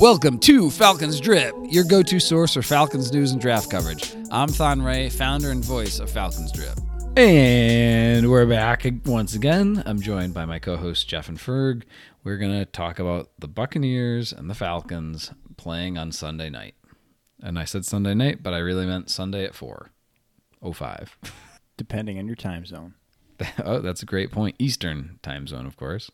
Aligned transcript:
Welcome 0.00 0.38
to 0.40 0.70
Falcons 0.70 1.18
Drip, 1.18 1.52
your 1.64 1.82
go 1.82 2.04
to 2.04 2.20
source 2.20 2.54
for 2.54 2.62
Falcons 2.62 3.12
news 3.12 3.32
and 3.32 3.40
draft 3.40 3.68
coverage. 3.68 4.14
I'm 4.30 4.46
Thon 4.46 4.80
Ray, 4.80 5.08
founder 5.08 5.50
and 5.50 5.64
voice 5.64 5.98
of 5.98 6.08
Falcons 6.08 6.52
Drip. 6.52 6.78
And 7.16 8.30
we're 8.30 8.46
back 8.46 8.86
once 9.06 9.34
again. 9.34 9.82
I'm 9.86 10.00
joined 10.00 10.34
by 10.34 10.44
my 10.44 10.60
co 10.60 10.76
host, 10.76 11.08
Jeff 11.08 11.28
and 11.28 11.36
Ferg. 11.36 11.82
We're 12.22 12.36
going 12.36 12.56
to 12.56 12.64
talk 12.64 13.00
about 13.00 13.30
the 13.40 13.48
Buccaneers 13.48 14.32
and 14.32 14.48
the 14.48 14.54
Falcons 14.54 15.32
playing 15.56 15.98
on 15.98 16.12
Sunday 16.12 16.48
night. 16.48 16.76
And 17.42 17.58
I 17.58 17.64
said 17.64 17.84
Sunday 17.84 18.14
night, 18.14 18.40
but 18.40 18.54
I 18.54 18.58
really 18.58 18.86
meant 18.86 19.10
Sunday 19.10 19.44
at 19.44 19.56
4 19.56 19.90
05. 20.72 21.18
depending 21.76 22.20
on 22.20 22.26
your 22.28 22.36
time 22.36 22.64
zone. 22.64 22.94
oh, 23.64 23.80
that's 23.80 24.04
a 24.04 24.06
great 24.06 24.30
point. 24.30 24.54
Eastern 24.60 25.18
time 25.22 25.48
zone, 25.48 25.66
of 25.66 25.76
course. 25.76 26.08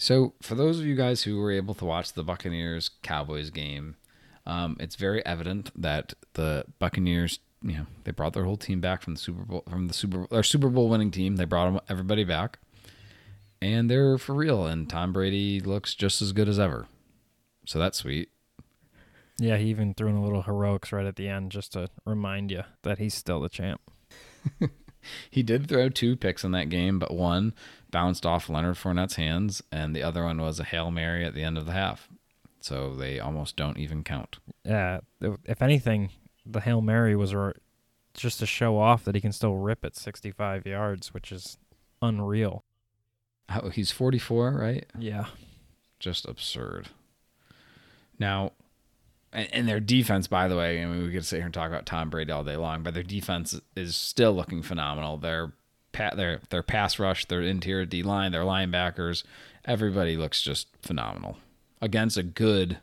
So, 0.00 0.34
for 0.40 0.54
those 0.54 0.78
of 0.78 0.86
you 0.86 0.94
guys 0.94 1.24
who 1.24 1.38
were 1.38 1.50
able 1.50 1.74
to 1.74 1.84
watch 1.84 2.12
the 2.12 2.22
Buccaneers 2.22 2.88
Cowboys 3.02 3.50
game, 3.50 3.96
um, 4.46 4.76
it's 4.78 4.94
very 4.94 5.26
evident 5.26 5.70
that 5.80 6.14
the 6.34 6.64
Buccaneers, 6.78 7.40
you 7.62 7.78
know, 7.78 7.86
they 8.04 8.12
brought 8.12 8.32
their 8.32 8.44
whole 8.44 8.56
team 8.56 8.80
back 8.80 9.02
from 9.02 9.14
the 9.14 9.20
Super 9.20 9.42
Bowl, 9.42 9.64
from 9.68 9.88
the 9.88 9.94
Super 9.94 10.28
their 10.30 10.44
Super 10.44 10.68
Bowl 10.68 10.88
winning 10.88 11.10
team. 11.10 11.34
They 11.34 11.44
brought 11.44 11.72
them, 11.72 11.80
everybody 11.88 12.22
back, 12.22 12.60
and 13.60 13.90
they're 13.90 14.18
for 14.18 14.34
real. 14.34 14.66
And 14.66 14.88
Tom 14.88 15.12
Brady 15.12 15.58
looks 15.58 15.96
just 15.96 16.22
as 16.22 16.32
good 16.32 16.48
as 16.48 16.60
ever. 16.60 16.86
So 17.66 17.80
that's 17.80 17.98
sweet. 17.98 18.30
Yeah, 19.40 19.56
he 19.56 19.66
even 19.66 19.94
threw 19.94 20.08
in 20.08 20.16
a 20.16 20.22
little 20.22 20.42
heroics 20.42 20.92
right 20.92 21.06
at 21.06 21.16
the 21.16 21.28
end 21.28 21.50
just 21.50 21.72
to 21.72 21.88
remind 22.06 22.52
you 22.52 22.62
that 22.82 22.98
he's 22.98 23.14
still 23.14 23.40
the 23.40 23.48
champ. 23.48 23.80
he 25.30 25.42
did 25.42 25.68
throw 25.68 25.88
two 25.88 26.16
picks 26.16 26.44
in 26.44 26.52
that 26.52 26.68
game, 26.68 26.98
but 26.98 27.12
one 27.12 27.52
bounced 27.90 28.26
off 28.26 28.48
Leonard 28.48 28.76
Fournette's 28.76 29.16
hands, 29.16 29.62
and 29.72 29.94
the 29.94 30.02
other 30.02 30.24
one 30.24 30.40
was 30.40 30.60
a 30.60 30.64
hail 30.64 30.90
mary 30.90 31.24
at 31.24 31.34
the 31.34 31.42
end 31.42 31.58
of 31.58 31.66
the 31.66 31.72
half. 31.72 32.08
So 32.60 32.94
they 32.94 33.20
almost 33.20 33.56
don't 33.56 33.78
even 33.78 34.02
count. 34.02 34.38
Yeah, 34.64 35.00
if 35.20 35.62
anything, 35.62 36.10
the 36.44 36.60
hail 36.60 36.80
mary 36.80 37.14
was 37.14 37.34
just 38.14 38.40
to 38.40 38.46
show 38.46 38.78
off 38.78 39.04
that 39.04 39.14
he 39.14 39.20
can 39.20 39.32
still 39.32 39.54
rip 39.54 39.84
at 39.84 39.96
65 39.96 40.66
yards, 40.66 41.14
which 41.14 41.30
is 41.30 41.56
unreal. 42.02 42.64
Oh, 43.48 43.70
he's 43.70 43.90
44, 43.90 44.52
right? 44.52 44.86
Yeah. 44.98 45.26
Just 45.98 46.26
absurd. 46.26 46.88
Now, 48.18 48.52
and, 49.32 49.68
their 49.68 49.80
defense, 49.80 50.26
by 50.26 50.48
the 50.48 50.56
way, 50.56 50.82
I 50.82 50.86
mean, 50.86 51.04
we 51.04 51.12
could 51.12 51.24
sit 51.24 51.36
here 51.36 51.44
and 51.44 51.54
talk 51.54 51.68
about 51.68 51.86
Tom 51.86 52.10
Brady 52.10 52.32
all 52.32 52.44
day 52.44 52.56
long, 52.56 52.82
but 52.82 52.94
their 52.94 53.02
defense 53.02 53.60
is 53.76 53.94
still 53.94 54.32
looking 54.32 54.62
phenomenal. 54.62 55.16
Their 55.92 56.12
their 56.14 56.40
their 56.50 56.62
pass 56.62 56.98
rush, 56.98 57.26
their 57.26 57.42
interior 57.42 57.86
D 57.86 58.02
line, 58.02 58.32
their 58.32 58.42
linebackers, 58.42 59.24
everybody 59.64 60.16
looks 60.16 60.42
just 60.42 60.68
phenomenal 60.82 61.38
against 61.80 62.16
a 62.16 62.22
good 62.22 62.78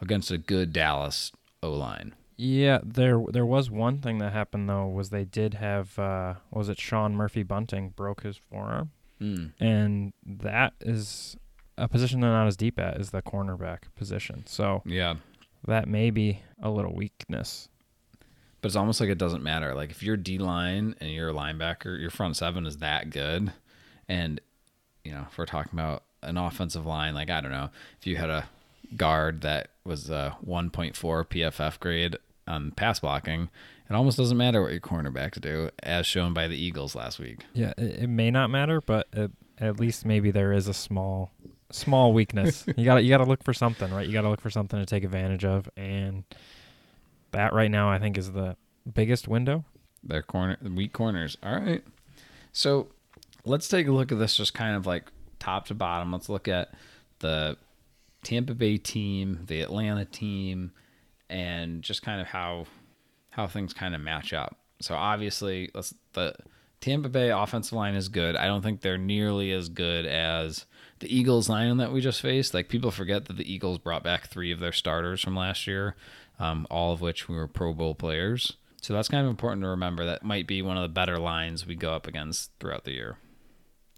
against 0.00 0.30
a 0.30 0.38
good 0.38 0.72
Dallas 0.72 1.32
O 1.62 1.72
line. 1.72 2.14
Yeah, 2.36 2.80
there 2.84 3.22
there 3.30 3.46
was 3.46 3.70
one 3.70 3.98
thing 3.98 4.18
that 4.18 4.32
happened 4.32 4.68
though 4.68 4.86
was 4.86 5.10
they 5.10 5.24
did 5.24 5.54
have 5.54 5.98
uh, 5.98 6.34
was 6.50 6.68
it 6.68 6.78
Sean 6.78 7.14
Murphy 7.14 7.42
Bunting 7.42 7.90
broke 7.90 8.22
his 8.22 8.36
forearm, 8.36 8.90
mm. 9.20 9.52
and 9.58 10.12
that 10.24 10.74
is 10.80 11.36
a 11.78 11.88
position 11.88 12.20
they're 12.20 12.30
not 12.30 12.46
as 12.46 12.56
deep 12.56 12.78
at 12.78 13.00
is 13.00 13.10
the 13.10 13.22
cornerback 13.22 13.84
position. 13.94 14.44
So 14.46 14.82
yeah, 14.84 15.14
that 15.66 15.88
may 15.88 16.10
be 16.10 16.42
a 16.62 16.70
little 16.70 16.94
weakness. 16.94 17.68
But 18.66 18.70
it's 18.70 18.76
almost 18.76 19.00
like 19.00 19.10
it 19.10 19.18
doesn't 19.18 19.44
matter. 19.44 19.76
Like 19.76 19.92
if 19.92 20.02
your 20.02 20.16
D 20.16 20.38
line 20.38 20.96
and 20.98 21.08
your 21.12 21.32
linebacker, 21.32 22.00
your 22.00 22.10
front 22.10 22.36
seven 22.36 22.66
is 22.66 22.78
that 22.78 23.10
good, 23.10 23.52
and 24.08 24.40
you 25.04 25.12
know 25.12 25.26
if 25.30 25.38
we're 25.38 25.46
talking 25.46 25.70
about 25.72 26.02
an 26.24 26.36
offensive 26.36 26.84
line, 26.84 27.14
like 27.14 27.30
I 27.30 27.40
don't 27.40 27.52
know, 27.52 27.70
if 28.00 28.08
you 28.08 28.16
had 28.16 28.28
a 28.28 28.48
guard 28.96 29.42
that 29.42 29.68
was 29.84 30.10
a 30.10 30.36
1.4 30.44 30.94
PFF 30.96 31.78
grade 31.78 32.16
on 32.48 32.72
pass 32.72 32.98
blocking, 32.98 33.50
it 33.88 33.94
almost 33.94 34.16
doesn't 34.16 34.36
matter 34.36 34.60
what 34.60 34.72
your 34.72 34.80
cornerbacks 34.80 35.40
do, 35.40 35.70
as 35.84 36.04
shown 36.04 36.34
by 36.34 36.48
the 36.48 36.56
Eagles 36.56 36.96
last 36.96 37.20
week. 37.20 37.44
Yeah, 37.54 37.72
it, 37.78 38.02
it 38.02 38.08
may 38.08 38.32
not 38.32 38.50
matter, 38.50 38.80
but 38.80 39.06
it, 39.12 39.30
at 39.58 39.78
least 39.78 40.04
maybe 40.04 40.32
there 40.32 40.52
is 40.52 40.66
a 40.66 40.74
small 40.74 41.30
small 41.70 42.12
weakness. 42.12 42.64
you 42.76 42.84
got 42.84 43.04
you 43.04 43.10
got 43.10 43.18
to 43.18 43.26
look 43.26 43.44
for 43.44 43.54
something, 43.54 43.94
right? 43.94 44.08
You 44.08 44.12
got 44.12 44.22
to 44.22 44.28
look 44.28 44.40
for 44.40 44.50
something 44.50 44.80
to 44.80 44.86
take 44.86 45.04
advantage 45.04 45.44
of, 45.44 45.70
and 45.76 46.24
that 47.36 47.52
right 47.52 47.70
now 47.70 47.90
I 47.90 47.98
think 47.98 48.16
is 48.16 48.32
the 48.32 48.56
biggest 48.92 49.28
window. 49.28 49.64
Their 50.02 50.22
corner, 50.22 50.56
the 50.60 50.70
weak 50.70 50.92
corners. 50.92 51.36
All 51.42 51.54
right, 51.54 51.84
so 52.52 52.88
let's 53.44 53.68
take 53.68 53.86
a 53.86 53.92
look 53.92 54.10
at 54.10 54.18
this, 54.18 54.36
just 54.36 54.54
kind 54.54 54.74
of 54.74 54.86
like 54.86 55.10
top 55.38 55.66
to 55.66 55.74
bottom. 55.74 56.12
Let's 56.12 56.28
look 56.28 56.48
at 56.48 56.72
the 57.18 57.56
Tampa 58.22 58.54
Bay 58.54 58.78
team, 58.78 59.40
the 59.46 59.60
Atlanta 59.60 60.04
team, 60.04 60.72
and 61.28 61.82
just 61.82 62.02
kind 62.02 62.20
of 62.20 62.28
how 62.28 62.66
how 63.30 63.46
things 63.46 63.74
kind 63.74 63.94
of 63.94 64.00
match 64.00 64.32
up. 64.32 64.56
So 64.80 64.94
obviously, 64.94 65.70
let's 65.74 65.94
the 66.14 66.34
Tampa 66.80 67.08
Bay 67.08 67.30
offensive 67.30 67.74
line 67.74 67.94
is 67.94 68.08
good. 68.08 68.36
I 68.36 68.46
don't 68.46 68.62
think 68.62 68.80
they're 68.80 68.96
nearly 68.96 69.52
as 69.52 69.68
good 69.68 70.06
as 70.06 70.66
the 71.00 71.14
Eagles 71.14 71.48
line 71.48 71.76
that 71.78 71.92
we 71.92 72.00
just 72.00 72.20
faced. 72.20 72.54
Like 72.54 72.68
people 72.68 72.90
forget 72.90 73.26
that 73.26 73.36
the 73.36 73.52
Eagles 73.52 73.78
brought 73.78 74.04
back 74.04 74.28
three 74.28 74.52
of 74.52 74.60
their 74.60 74.72
starters 74.72 75.20
from 75.20 75.36
last 75.36 75.66
year, 75.66 75.96
um, 76.38 76.66
all 76.70 76.92
of 76.92 77.00
which 77.00 77.28
we 77.28 77.36
were 77.36 77.48
Pro 77.48 77.72
Bowl 77.72 77.94
players. 77.94 78.56
So 78.82 78.94
that's 78.94 79.08
kind 79.08 79.24
of 79.24 79.30
important 79.30 79.62
to 79.62 79.68
remember. 79.68 80.06
That 80.06 80.22
might 80.22 80.46
be 80.46 80.62
one 80.62 80.76
of 80.76 80.82
the 80.82 80.88
better 80.88 81.18
lines 81.18 81.66
we 81.66 81.74
go 81.74 81.92
up 81.92 82.06
against 82.06 82.52
throughout 82.60 82.84
the 82.84 82.92
year. 82.92 83.18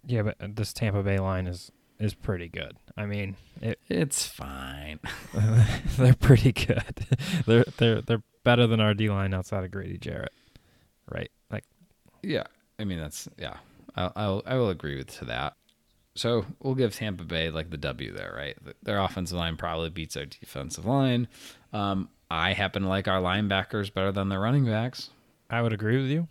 Yeah, 0.07 0.23
but 0.23 0.57
this 0.57 0.73
Tampa 0.73 1.03
Bay 1.03 1.19
line 1.19 1.47
is 1.47 1.71
is 1.99 2.15
pretty 2.15 2.49
good. 2.49 2.77
I 2.97 3.07
mean, 3.07 3.37
it, 3.61 3.79
it's 3.89 4.27
fine. 4.27 5.01
they're 5.99 6.15
pretty 6.15 6.53
good. 6.53 7.07
they're 7.47 7.65
they're 7.77 8.01
they're 8.01 8.23
better 8.45 8.67
than 8.67 8.81
our 8.81 8.95
D 8.95 9.11
line 9.11 9.35
outside 9.35 9.65
of 9.65 9.71
Grady 9.71 9.99
Jarrett, 9.99 10.33
right? 11.11 11.31
Like, 11.51 11.65
yeah. 12.23 12.45
I 12.79 12.85
mean, 12.85 12.99
that's 12.99 13.29
yeah. 13.37 13.57
I'll, 13.95 14.13
I'll 14.17 14.43
I 14.47 14.55
will 14.55 14.71
agree 14.71 14.97
with 14.97 15.19
to 15.19 15.27
that. 15.27 15.55
So 16.15 16.47
we'll 16.61 16.75
give 16.75 16.97
Tampa 16.97 17.25
Bay 17.25 17.51
like 17.51 17.71
the 17.71 17.77
W 17.77 18.13
there, 18.13 18.35
right? 18.37 18.57
Their 18.83 18.99
offensive 18.99 19.37
line 19.37 19.57
probably 19.57 19.91
beats 19.91 20.17
our 20.17 20.27
defensive 20.27 20.85
line. 20.85 21.29
Um, 21.73 22.09
I 22.31 22.53
happen 22.53 22.83
to 22.83 22.89
like 22.89 23.09
our 23.09 23.21
linebackers 23.21 23.93
better 23.93 24.13
than 24.13 24.29
their 24.29 24.41
running 24.41 24.67
backs. 24.67 25.11
I 25.51 25.63
would 25.63 25.73
agree 25.73 26.01
with 26.01 26.11
you. 26.11 26.29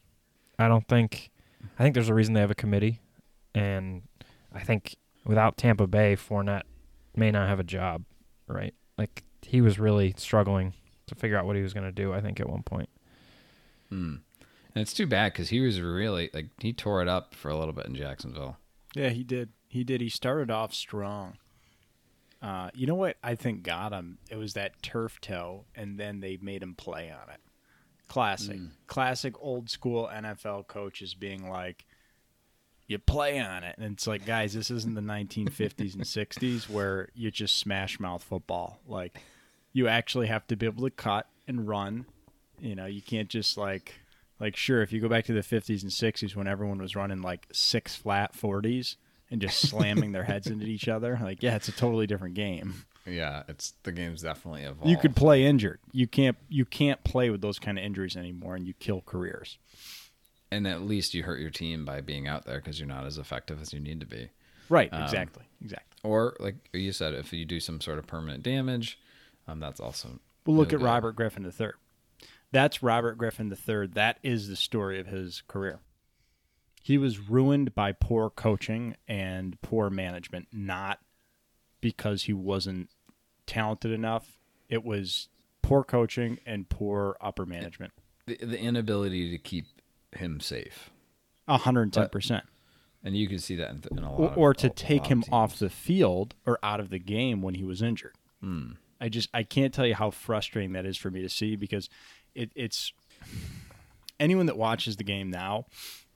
I 0.59 0.67
don't 0.67 0.87
think. 0.87 1.31
I 1.79 1.83
think 1.83 1.93
there's 1.93 2.09
a 2.09 2.13
reason 2.13 2.33
they 2.33 2.41
have 2.41 2.51
a 2.51 2.55
committee, 2.55 2.99
and 3.53 4.03
I 4.53 4.61
think 4.61 4.95
without 5.25 5.57
Tampa 5.57 5.87
Bay, 5.87 6.15
Fournette 6.15 6.63
may 7.15 7.31
not 7.31 7.47
have 7.47 7.59
a 7.59 7.63
job, 7.63 8.03
right? 8.47 8.73
Like 8.97 9.23
he 9.41 9.61
was 9.61 9.79
really 9.79 10.13
struggling 10.17 10.73
to 11.07 11.15
figure 11.15 11.37
out 11.37 11.45
what 11.45 11.55
he 11.55 11.61
was 11.61 11.73
going 11.73 11.85
to 11.85 11.91
do. 11.91 12.13
I 12.13 12.21
think 12.21 12.39
at 12.39 12.49
one 12.49 12.63
point. 12.63 12.89
Hmm. 13.89 14.15
And 14.75 14.81
it's 14.81 14.93
too 14.93 15.07
bad 15.07 15.33
because 15.33 15.49
he 15.49 15.59
was 15.59 15.81
really 15.81 16.29
like 16.33 16.49
he 16.59 16.73
tore 16.73 17.01
it 17.01 17.07
up 17.07 17.33
for 17.33 17.49
a 17.49 17.57
little 17.57 17.73
bit 17.73 17.87
in 17.87 17.95
Jacksonville. 17.95 18.57
Yeah, 18.95 19.09
he 19.09 19.23
did. 19.23 19.49
He 19.67 19.83
did. 19.83 20.01
He 20.01 20.09
started 20.09 20.51
off 20.51 20.73
strong. 20.73 21.37
Uh, 22.41 22.69
you 22.73 22.85
know 22.85 22.95
what 22.95 23.17
I 23.23 23.35
think 23.35 23.63
got 23.63 23.93
him? 23.93 24.19
It 24.29 24.35
was 24.35 24.53
that 24.53 24.81
turf 24.83 25.19
toe, 25.19 25.65
and 25.75 25.99
then 25.99 26.19
they 26.19 26.37
made 26.41 26.61
him 26.61 26.75
play 26.75 27.11
on 27.11 27.33
it. 27.33 27.39
Classic, 28.07 28.57
mm. 28.57 28.69
classic 28.85 29.33
old 29.39 29.69
school 29.69 30.09
NFL 30.13 30.67
coaches 30.67 31.13
being 31.13 31.49
like, 31.49 31.85
"You 32.85 32.99
play 32.99 33.39
on 33.39 33.63
it," 33.63 33.75
and 33.77 33.93
it's 33.93 34.07
like, 34.07 34.25
guys, 34.25 34.53
this 34.53 34.69
isn't 34.69 34.93
the 34.93 35.01
1950s 35.01 35.95
and 35.95 36.03
60s 36.03 36.69
where 36.69 37.09
you 37.15 37.31
just 37.31 37.57
smash 37.57 37.99
mouth 37.99 38.23
football. 38.23 38.79
Like, 38.87 39.19
you 39.73 39.87
actually 39.87 40.27
have 40.27 40.45
to 40.47 40.55
be 40.55 40.67
able 40.67 40.83
to 40.83 40.91
cut 40.91 41.27
and 41.47 41.67
run. 41.67 42.05
You 42.59 42.75
know, 42.75 42.85
you 42.85 43.01
can't 43.01 43.29
just 43.29 43.57
like, 43.57 43.93
like, 44.39 44.55
sure, 44.55 44.81
if 44.83 44.93
you 44.93 45.01
go 45.01 45.09
back 45.09 45.25
to 45.25 45.33
the 45.33 45.41
50s 45.41 45.81
and 45.81 45.91
60s 45.91 46.35
when 46.35 46.47
everyone 46.47 46.79
was 46.79 46.95
running 46.95 47.21
like 47.21 47.47
six 47.51 47.95
flat 47.95 48.33
40s 48.33 48.95
and 49.29 49.41
just 49.41 49.59
slamming 49.69 50.11
their 50.11 50.23
heads 50.23 50.47
into 50.47 50.65
each 50.65 50.87
other. 50.87 51.19
Like, 51.21 51.43
yeah, 51.43 51.55
it's 51.55 51.67
a 51.67 51.73
totally 51.73 52.07
different 52.07 52.35
game. 52.35 52.85
Yeah, 53.05 53.43
it's 53.47 53.73
the 53.83 53.91
game's 53.91 54.21
definitely 54.21 54.63
evolved. 54.63 54.89
You 54.89 54.97
could 54.97 55.15
play 55.15 55.45
injured. 55.45 55.79
You 55.91 56.07
can't 56.07 56.37
you 56.49 56.65
can't 56.65 57.03
play 57.03 57.29
with 57.29 57.41
those 57.41 57.57
kind 57.57 57.77
of 57.77 57.83
injuries 57.83 58.17
anymore, 58.17 58.55
and 58.55 58.67
you 58.67 58.73
kill 58.73 59.01
careers. 59.01 59.57
And 60.51 60.67
at 60.67 60.81
least 60.81 61.13
you 61.13 61.23
hurt 61.23 61.39
your 61.39 61.49
team 61.49 61.85
by 61.85 62.01
being 62.01 62.27
out 62.27 62.45
there 62.45 62.57
because 62.57 62.79
you're 62.79 62.87
not 62.87 63.05
as 63.05 63.17
effective 63.17 63.61
as 63.61 63.73
you 63.73 63.79
need 63.79 63.99
to 63.99 64.05
be. 64.05 64.29
Right. 64.69 64.91
Um, 64.91 65.03
exactly. 65.03 65.43
Exactly. 65.61 65.87
Or 66.03 66.35
like 66.39 66.55
you 66.73 66.91
said, 66.91 67.13
if 67.13 67.33
you 67.33 67.45
do 67.45 67.59
some 67.59 67.81
sort 67.81 67.97
of 67.97 68.07
permanent 68.07 68.43
damage, 68.43 68.99
um, 69.47 69.59
that's 69.59 69.79
also. 69.79 70.19
Well, 70.45 70.57
look 70.57 70.73
at 70.73 70.79
good. 70.79 70.85
Robert 70.85 71.13
Griffin 71.13 71.45
III. 71.45 71.71
That's 72.51 72.81
Robert 72.81 73.17
Griffin 73.17 73.51
III. 73.51 73.87
That 73.87 74.19
is 74.23 74.47
the 74.47 74.55
story 74.55 74.99
of 74.99 75.07
his 75.07 75.43
career 75.47 75.79
he 76.87 76.97
was 76.97 77.19
ruined 77.19 77.75
by 77.75 77.91
poor 77.91 78.29
coaching 78.29 78.95
and 79.09 79.61
poor 79.61 79.89
management, 79.89 80.47
not 80.53 80.99
because 81.81 82.23
he 82.23 82.31
wasn't 82.31 82.89
talented 83.45 83.91
enough. 83.91 84.39
It 84.69 84.85
was 84.85 85.27
poor 85.61 85.83
coaching 85.83 86.39
and 86.45 86.69
poor 86.69 87.17
upper 87.19 87.45
management. 87.45 87.91
The, 88.25 88.37
the 88.37 88.57
inability 88.57 89.31
to 89.31 89.37
keep 89.37 89.65
him 90.13 90.39
safe. 90.39 90.89
hundred 91.45 91.81
and 91.81 91.93
ten 91.93 92.07
percent. 92.07 92.45
And 93.03 93.17
you 93.17 93.27
can 93.27 93.39
see 93.39 93.57
that 93.57 93.69
in, 93.69 93.83
in 93.91 94.05
a 94.05 94.09
lot. 94.09 94.37
Or, 94.37 94.51
or 94.51 94.53
to 94.53 94.69
take 94.69 95.07
him 95.07 95.25
off 95.29 95.59
the 95.59 95.69
field 95.69 96.35
or 96.45 96.57
out 96.63 96.79
of 96.79 96.89
the 96.89 96.99
game 96.99 97.41
when 97.41 97.55
he 97.55 97.65
was 97.65 97.81
injured. 97.81 98.15
Hmm. 98.39 98.71
I 99.01 99.09
just 99.09 99.27
I 99.33 99.43
can't 99.43 99.73
tell 99.73 99.85
you 99.85 99.95
how 99.95 100.09
frustrating 100.09 100.71
that 100.71 100.85
is 100.85 100.95
for 100.95 101.11
me 101.11 101.21
to 101.21 101.27
see 101.27 101.57
because 101.57 101.89
it, 102.33 102.49
it's 102.55 102.93
anyone 104.21 104.45
that 104.45 104.57
watches 104.57 104.95
the 104.95 105.03
game 105.03 105.29
now. 105.29 105.65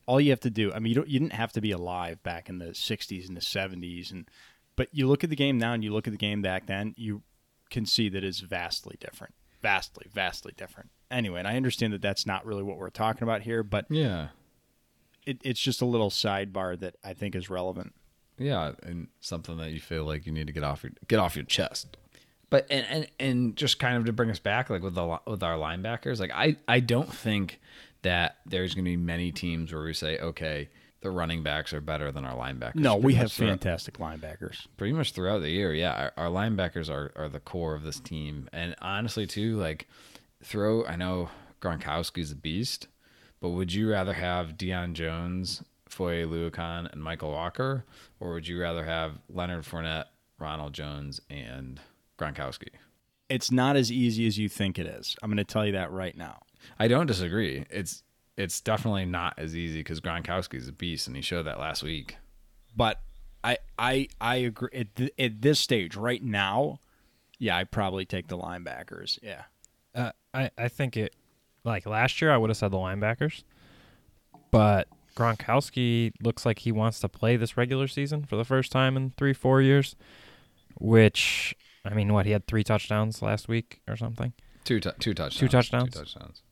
All 0.08 0.20
you 0.20 0.32
have 0.32 0.40
to 0.42 0.50
do, 0.50 0.72
I 0.74 0.80
mean, 0.80 0.90
you 0.90 0.96
don't, 0.96 1.08
you 1.08 1.20
didn't 1.20 1.34
have 1.34 1.52
to 1.54 1.62
be 1.62 1.72
alive 1.72 2.22
back 2.24 2.50
in 2.50 2.58
the 2.60 2.68
'60s 2.68 3.28
and 3.28 3.38
the 3.38 3.42
'70s, 3.42 4.12
and 4.12 4.28
but 4.76 4.88
you 4.92 5.08
look 5.08 5.24
at 5.24 5.30
the 5.30 5.36
game 5.36 5.58
now 5.58 5.74
and 5.74 5.84
you 5.84 5.94
look 5.94 6.08
at 6.08 6.12
the 6.12 6.18
game 6.18 6.42
back 6.42 6.66
then, 6.68 6.94
you 6.98 7.22
can 7.70 7.86
see 7.86 8.10
that 8.10 8.24
it's 8.24 8.40
vastly 8.40 8.98
different, 9.00 9.34
vastly, 9.62 10.06
vastly 10.12 10.54
different. 10.58 10.90
Anyway, 11.10 11.40
and 11.40 11.48
I 11.48 11.56
understand 11.56 11.94
that 11.94 12.02
that's 12.02 12.26
not 12.26 12.46
really 12.46 12.64
what 12.64 12.78
we're 12.78 12.90
talking 12.90 13.24
about 13.24 13.42
here, 13.42 13.64
but 13.64 13.86
Yeah. 13.90 14.30
it, 15.26 15.40
it's 15.44 15.60
just 15.60 15.82
a 15.82 15.86
little 15.86 16.10
sidebar 16.10 16.80
that 16.80 16.96
I 17.04 17.14
think 17.14 17.36
is 17.36 17.50
relevant. 17.50 17.94
Yeah, 18.38 18.72
and 18.84 19.08
something 19.20 19.58
that 19.58 19.72
you 19.72 19.80
feel 19.80 20.04
like 20.06 20.26
you 20.26 20.32
need 20.32 20.48
to 20.48 20.54
get 20.54 20.64
off 20.64 20.84
your 20.84 20.94
get 21.08 21.20
off 21.20 21.36
your 21.36 21.46
chest. 21.46 21.98
But 22.50 22.66
and 22.72 22.86
and, 22.90 23.08
and 23.20 23.56
just 23.56 23.78
kind 23.80 23.98
of 23.98 24.06
to 24.06 24.14
bring 24.14 24.32
us 24.32 24.40
back, 24.40 24.70
like 24.70 24.82
with 24.82 24.96
the 24.96 25.20
with 25.28 25.44
our 25.44 25.58
linebackers, 25.58 26.20
like 26.20 26.32
I 26.34 26.58
I 26.68 26.80
don't 26.80 27.14
think 27.14 27.60
that 28.04 28.38
there's 28.46 28.74
going 28.74 28.86
to 28.86 28.92
be 28.92 28.98
many 28.98 29.32
teams 29.32 29.74
where 29.74 29.84
we 29.84 29.94
say, 29.94 30.18
okay, 30.20 30.70
the 31.02 31.12
running 31.12 31.44
backs 31.44 31.74
are 31.74 31.82
better 31.82 32.12
than 32.12 32.26
our 32.26 32.36
linebackers. 32.36 32.76
No, 32.76 32.96
we 32.96 33.16
have 33.16 33.32
fantastic 33.32 33.98
linebackers. 33.98 34.68
pretty 34.78 34.94
much 34.94 35.12
throughout 35.14 35.40
the 35.40 35.50
year. 35.50 35.74
Yeah, 35.74 36.12
our, 36.18 36.26
our 36.26 36.30
linebackers 36.30 36.90
are 36.90 37.12
are 37.16 37.30
the 37.30 37.40
core 37.40 37.74
of 37.74 37.84
this 37.84 38.00
team, 38.00 38.48
and 38.54 38.76
honestly, 38.82 39.26
too, 39.26 39.58
like 39.58 39.88
throw. 40.44 40.86
I 40.86 40.96
know 40.96 41.30
Gronkowski's 41.60 42.32
a 42.32 42.36
beast, 42.36 42.88
but 43.40 43.50
would 43.50 43.74
you 43.74 43.90
rather 43.90 44.14
have 44.14 44.58
Deion 44.58 44.94
Jones, 44.94 45.64
Foye 45.90 46.24
Oluokun, 46.26 46.92
and 46.92 47.02
Mykal 47.02 47.32
Walker, 47.32 47.84
or 48.20 48.34
would 48.34 48.48
you 48.48 48.60
rather 48.62 48.86
have 48.86 49.14
Leonard 49.28 49.64
Fournette, 49.64 50.06
Ronald 50.38 50.74
Jones, 50.74 51.20
and 51.30 51.80
Gronkowski? 52.20 52.70
It's 53.28 53.50
not 53.50 53.76
as 53.76 53.92
easy 53.92 54.28
as 54.28 54.38
you 54.38 54.50
think 54.50 54.78
it 54.78 54.86
is. 54.86 55.16
I'm 55.24 55.30
going 55.30 55.38
to 55.38 55.44
tell 55.46 55.66
you 55.66 55.72
that 55.72 55.92
right 55.92 56.16
now. 56.16 56.42
I 56.80 56.88
don't 56.88 57.06
disagree. 57.08 57.66
It's 57.70 58.04
it's 58.38 58.62
definitely 58.62 59.06
not 59.06 59.34
as 59.38 59.56
easy 59.56 59.80
because 59.80 60.00
Gronkowski's 60.02 60.68
a 60.68 60.72
beast, 60.72 61.08
and 61.08 61.16
he 61.16 61.22
showed 61.22 61.44
that 61.44 61.60
last 61.60 61.84
week. 61.84 62.18
but 62.76 63.02
I 63.44 63.58
I 63.78 64.08
I 64.20 64.36
agree 64.38 64.70
at, 64.74 64.96
th- 64.96 65.14
at 65.20 65.42
this 65.42 65.60
stage 65.60 65.96
right 65.96 66.24
now. 66.24 66.80
Yeah, 67.40 67.58
I 67.58 67.64
probably 67.64 68.06
take 68.06 68.28
the 68.28 68.38
linebackers. 68.38 69.18
Yeah, 69.24 69.44
Uh, 69.96 70.12
I 70.34 70.52
I 70.58 70.68
think 70.68 70.96
it 70.96 71.16
like 71.64 71.86
last 71.86 72.22
year 72.22 72.32
I 72.32 72.38
would 72.38 72.50
have 72.52 72.58
said 72.58 72.72
the 72.72 72.78
linebackers, 72.78 73.44
but 74.52 74.88
Gronkowski 75.16 76.12
looks 76.24 76.46
like 76.46 76.60
he 76.60 76.72
wants 76.72 77.00
to 77.02 77.10
play 77.10 77.36
this 77.38 77.58
regular 77.58 77.88
season 77.88 78.24
for 78.26 78.36
the 78.36 78.46
first 78.46 78.72
time 78.72 78.96
in 78.96 79.12
three 79.18 79.34
four 79.34 79.62
years, 79.62 79.96
which 80.80 81.56
I 81.84 81.94
mean, 81.94 82.14
what 82.14 82.26
he 82.26 82.32
had 82.32 82.46
three 82.48 82.64
touchdowns 82.64 83.22
last 83.22 83.48
week 83.48 83.82
or 83.88 83.96
something, 83.98 84.34
Two 84.64 84.80
tou- 84.80 84.92
two 85.00 85.14
touchdowns. 85.16 85.40
Two 85.40 85.48
touchdowns? 85.48 85.94
Two 85.94 86.00
touchdowns. 86.00 86.44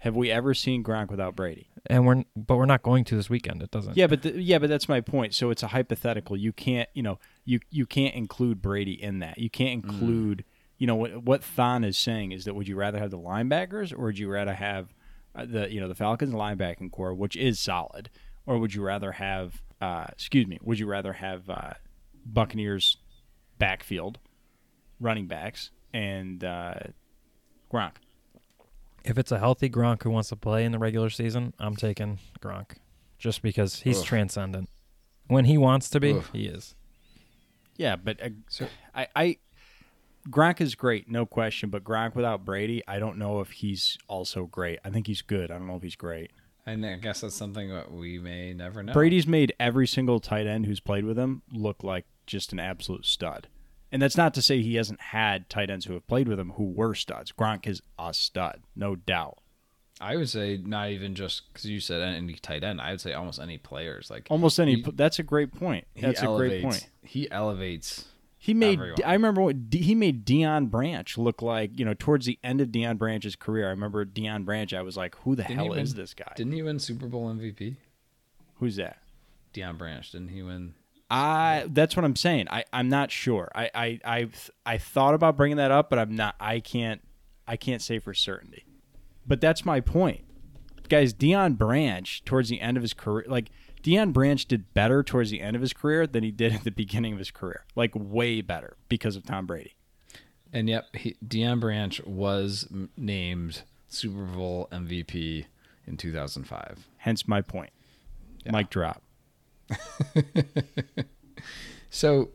Have 0.00 0.16
we 0.16 0.30
ever 0.30 0.52
seen 0.54 0.82
Gronk 0.84 1.10
without 1.10 1.34
Brady? 1.36 1.70
and 1.86 2.06
we're 2.06 2.24
but 2.36 2.56
we're 2.56 2.66
not 2.66 2.82
going 2.82 3.04
to 3.04 3.16
this 3.16 3.30
weekend. 3.30 3.62
It 3.62 3.70
doesn't. 3.70 3.96
Yeah, 3.96 4.06
but 4.06 4.22
the, 4.22 4.40
yeah, 4.40 4.58
but 4.58 4.68
that's 4.68 4.88
my 4.88 5.00
point. 5.00 5.34
So 5.34 5.50
it's 5.50 5.62
a 5.62 5.68
hypothetical. 5.68 6.36
You 6.36 6.52
can't 6.52 6.88
you 6.94 7.02
know 7.02 7.18
you 7.44 7.60
you 7.70 7.86
can't 7.86 8.14
include 8.14 8.60
Brady 8.60 9.00
in 9.02 9.20
that. 9.20 9.38
You 9.38 9.50
can't 9.50 9.84
include 9.84 10.44
you 10.78 10.86
know 10.86 10.96
what 10.96 11.22
what 11.22 11.42
Thon 11.42 11.84
is 11.84 11.96
saying 11.96 12.32
is 12.32 12.44
that 12.44 12.54
would 12.54 12.68
you 12.68 12.76
rather 12.76 12.98
have 12.98 13.10
the 13.10 13.18
linebackers 13.18 13.92
or 13.92 14.04
would 14.04 14.18
you 14.18 14.28
rather 14.28 14.54
have 14.54 14.94
uh, 15.34 15.46
the 15.46 15.72
you 15.72 15.80
know 15.80 15.88
the 15.88 15.94
Falcons 15.94 16.34
linebacking 16.34 16.90
core, 16.90 17.14
which 17.14 17.36
is 17.36 17.58
solid, 17.58 18.10
or 18.46 18.58
would 18.58 18.74
you 18.74 18.82
rather 18.82 19.12
have 19.12 19.62
uh, 19.80 20.06
excuse 20.10 20.46
me, 20.46 20.58
would 20.62 20.78
you 20.78 20.86
rather 20.86 21.14
have 21.14 21.48
uh, 21.48 21.72
Buccaneers 22.26 22.98
backfield 23.58 24.18
running 24.98 25.26
backs 25.26 25.70
and 25.92 26.44
uh, 26.44 26.74
Gronk? 27.72 27.94
If 29.04 29.18
it's 29.18 29.32
a 29.32 29.38
healthy 29.38 29.70
Gronk 29.70 30.02
who 30.02 30.10
wants 30.10 30.28
to 30.28 30.36
play 30.36 30.64
in 30.64 30.72
the 30.72 30.78
regular 30.78 31.10
season, 31.10 31.54
I'm 31.58 31.76
taking 31.76 32.18
Gronk, 32.40 32.72
just 33.18 33.42
because 33.42 33.80
he's 33.80 34.00
Oof. 34.00 34.04
transcendent. 34.06 34.68
When 35.26 35.44
he 35.46 35.56
wants 35.56 35.88
to 35.90 36.00
be, 36.00 36.12
Oof. 36.12 36.30
he 36.32 36.46
is. 36.46 36.74
Yeah, 37.76 37.96
but 37.96 38.22
uh, 38.22 38.28
So- 38.48 38.68
I, 38.94 39.08
I 39.16 39.36
Gronk 40.28 40.60
is 40.60 40.74
great, 40.74 41.10
no 41.10 41.24
question. 41.24 41.70
But 41.70 41.82
Gronk 41.82 42.14
without 42.14 42.44
Brady, 42.44 42.82
I 42.86 42.98
don't 42.98 43.16
know 43.16 43.40
if 43.40 43.50
he's 43.52 43.96
also 44.06 44.44
great. 44.46 44.78
I 44.84 44.90
think 44.90 45.06
he's 45.06 45.22
good. 45.22 45.50
I 45.50 45.56
don't 45.58 45.66
know 45.66 45.76
if 45.76 45.82
he's 45.82 45.96
great. 45.96 46.30
And 46.66 46.84
I 46.84 46.96
guess 46.96 47.22
that's 47.22 47.34
something 47.34 47.70
that 47.70 47.90
we 47.90 48.18
may 48.18 48.52
never 48.52 48.82
know. 48.82 48.92
Brady's 48.92 49.26
made 49.26 49.54
every 49.58 49.86
single 49.86 50.20
tight 50.20 50.46
end 50.46 50.66
who's 50.66 50.78
played 50.78 51.04
with 51.04 51.16
him 51.18 51.40
look 51.50 51.82
like 51.82 52.04
just 52.26 52.52
an 52.52 52.60
absolute 52.60 53.06
stud. 53.06 53.48
And 53.92 54.00
that's 54.00 54.16
not 54.16 54.34
to 54.34 54.42
say 54.42 54.62
he 54.62 54.76
hasn't 54.76 55.00
had 55.00 55.48
tight 55.50 55.68
ends 55.70 55.86
who 55.86 55.94
have 55.94 56.06
played 56.06 56.28
with 56.28 56.38
him 56.38 56.50
who 56.52 56.64
were 56.70 56.94
studs. 56.94 57.32
Gronk 57.32 57.66
is 57.66 57.82
a 57.98 58.14
stud, 58.14 58.60
no 58.76 58.94
doubt. 58.96 59.38
I 60.00 60.16
would 60.16 60.28
say 60.30 60.58
not 60.64 60.90
even 60.90 61.14
just 61.14 61.52
because 61.52 61.66
you 61.66 61.78
said 61.80 62.00
any 62.00 62.32
tight 62.34 62.64
end. 62.64 62.80
I 62.80 62.92
would 62.92 63.00
say 63.00 63.12
almost 63.12 63.38
any 63.40 63.58
players. 63.58 64.10
Like 64.10 64.26
Almost 64.30 64.58
any. 64.58 64.76
He- 64.76 64.90
that's 64.94 65.18
a 65.18 65.22
great 65.22 65.52
point. 65.52 65.86
That's 66.00 66.22
a 66.22 66.26
great 66.26 66.62
point. 66.62 66.88
He 67.02 67.30
elevates. 67.30 68.06
He 68.38 68.54
made. 68.54 68.78
Everyone. 68.78 69.02
I 69.04 69.12
remember 69.12 69.42
what 69.42 69.56
he 69.70 69.94
made. 69.94 70.24
Deion 70.24 70.70
Branch 70.70 71.18
look 71.18 71.42
like. 71.42 71.78
You 71.78 71.84
know, 71.84 71.92
towards 71.92 72.24
the 72.24 72.38
end 72.42 72.62
of 72.62 72.68
Deion 72.68 72.96
Branch's 72.96 73.36
career, 73.36 73.66
I 73.66 73.70
remember 73.70 74.06
Deion 74.06 74.46
Branch. 74.46 74.72
I 74.72 74.80
was 74.80 74.96
like, 74.96 75.14
"Who 75.16 75.36
the 75.36 75.42
Didn't 75.42 75.56
hell 75.56 75.64
he 75.64 75.70
win- 75.70 75.80
is 75.80 75.92
this 75.94 76.14
guy? 76.14 76.32
Didn't 76.36 76.52
he 76.54 76.62
win 76.62 76.78
Super 76.78 77.06
Bowl 77.06 77.28
MVP? 77.28 77.76
Who's 78.54 78.76
that?" 78.76 79.02
Deion 79.52 79.76
Branch. 79.76 80.10
Didn't 80.10 80.28
he 80.28 80.42
win? 80.42 80.72
I. 81.10 81.66
That's 81.68 81.96
what 81.96 82.04
I'm 82.04 82.16
saying. 82.16 82.46
I. 82.50 82.64
I'm 82.72 82.88
not 82.88 83.10
sure. 83.10 83.50
I. 83.54 83.70
I. 83.74 84.00
I. 84.04 84.28
I 84.64 84.78
thought 84.78 85.14
about 85.14 85.36
bringing 85.36 85.56
that 85.56 85.70
up, 85.70 85.90
but 85.90 85.98
I'm 85.98 86.14
not. 86.14 86.36
I 86.38 86.60
can't. 86.60 87.00
I 87.46 87.56
can't 87.56 87.82
say 87.82 87.98
for 87.98 88.14
certainty. 88.14 88.64
But 89.26 89.40
that's 89.40 89.64
my 89.64 89.80
point, 89.80 90.24
guys. 90.88 91.12
Deion 91.12 91.58
Branch 91.58 92.24
towards 92.24 92.48
the 92.48 92.60
end 92.60 92.76
of 92.76 92.82
his 92.82 92.94
career, 92.94 93.26
like 93.28 93.50
Deion 93.82 94.12
Branch 94.12 94.44
did 94.46 94.72
better 94.74 95.02
towards 95.02 95.30
the 95.30 95.40
end 95.40 95.56
of 95.56 95.62
his 95.62 95.72
career 95.72 96.06
than 96.06 96.22
he 96.22 96.30
did 96.30 96.52
at 96.52 96.64
the 96.64 96.70
beginning 96.70 97.12
of 97.12 97.18
his 97.18 97.30
career. 97.30 97.64
Like 97.74 97.92
way 97.94 98.40
better 98.40 98.76
because 98.88 99.16
of 99.16 99.24
Tom 99.24 99.46
Brady. 99.46 99.74
And 100.52 100.68
yep, 100.68 100.94
he, 100.94 101.16
Deion 101.24 101.60
Branch 101.60 102.02
was 102.04 102.68
named 102.96 103.62
Super 103.88 104.24
Bowl 104.24 104.68
MVP 104.72 105.46
in 105.86 105.96
2005. 105.96 106.86
Hence 106.98 107.28
my 107.28 107.40
point. 107.40 107.70
Yeah. 108.44 108.52
Mic 108.52 108.70
drop. 108.70 109.02
So, 111.90 112.30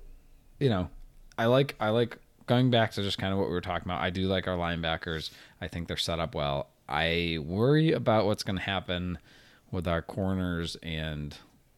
you 0.60 0.70
know, 0.70 0.90
I 1.38 1.46
like 1.46 1.76
I 1.80 1.90
like 1.90 2.18
going 2.46 2.70
back 2.70 2.92
to 2.92 3.02
just 3.02 3.18
kind 3.18 3.34
of 3.34 3.40
what 3.40 3.48
we 3.48 3.54
were 3.54 3.62
talking 3.62 3.88
about. 3.88 4.02
I 4.02 4.10
do 4.10 4.28
like 4.28 4.48
our 4.48 4.58
linebackers. 4.58 5.32
I 5.62 5.68
think 5.68 5.88
they're 5.88 5.98
set 5.98 6.20
up 6.20 6.36
well. 6.36 6.68
I 6.88 7.40
worry 7.44 7.94
about 7.94 8.26
what's 8.26 8.44
going 8.44 8.58
to 8.58 8.62
happen 8.62 9.18
with 9.72 9.88
our 9.88 10.02
corners 10.02 10.78
and 10.84 11.36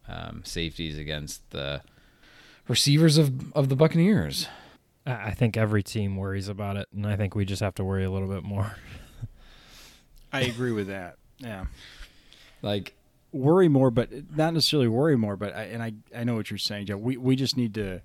um, 0.07 0.41
safeties 0.43 0.97
against 0.97 1.49
the 1.51 1.81
receivers 2.67 3.17
of 3.17 3.53
of 3.53 3.69
the 3.69 3.75
Buccaneers. 3.75 4.47
I 5.05 5.27
I 5.27 5.31
think 5.31 5.55
every 5.55 5.83
team 5.83 6.17
worries 6.17 6.49
about 6.49 6.77
it, 6.77 6.87
and 6.93 7.05
I 7.05 7.15
think 7.15 7.35
we 7.35 7.45
just 7.45 7.61
have 7.61 7.75
to 7.75 7.83
worry 7.83 8.03
a 8.03 8.11
little 8.11 8.27
bit 8.27 8.43
more. 8.43 8.75
I 10.33 10.41
agree 10.41 10.71
with 10.71 10.87
that. 10.87 11.17
Yeah. 11.37 11.67
Like, 12.61 12.95
Worry 13.37 13.67
more, 13.67 13.91
but 13.91 14.09
not 14.35 14.53
necessarily 14.53 14.87
worry 14.87 15.17
more. 15.17 15.35
But 15.35 15.55
I, 15.55 15.63
and 15.63 15.83
I, 15.83 15.93
I 16.15 16.23
know 16.23 16.35
what 16.35 16.49
you're 16.49 16.57
saying, 16.57 16.87
Joe. 16.87 16.97
We 16.97 17.17
we 17.17 17.35
just 17.35 17.57
need 17.57 17.73
to. 17.75 18.01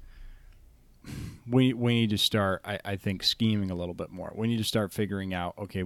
We 1.48 1.72
we 1.72 1.94
need 1.94 2.10
to 2.10 2.18
start. 2.18 2.62
I, 2.64 2.78
I 2.84 2.96
think 2.96 3.22
scheming 3.22 3.70
a 3.70 3.74
little 3.74 3.94
bit 3.94 4.10
more. 4.10 4.32
We 4.36 4.46
need 4.46 4.58
to 4.58 4.64
start 4.64 4.92
figuring 4.92 5.34
out. 5.34 5.54
Okay, 5.58 5.84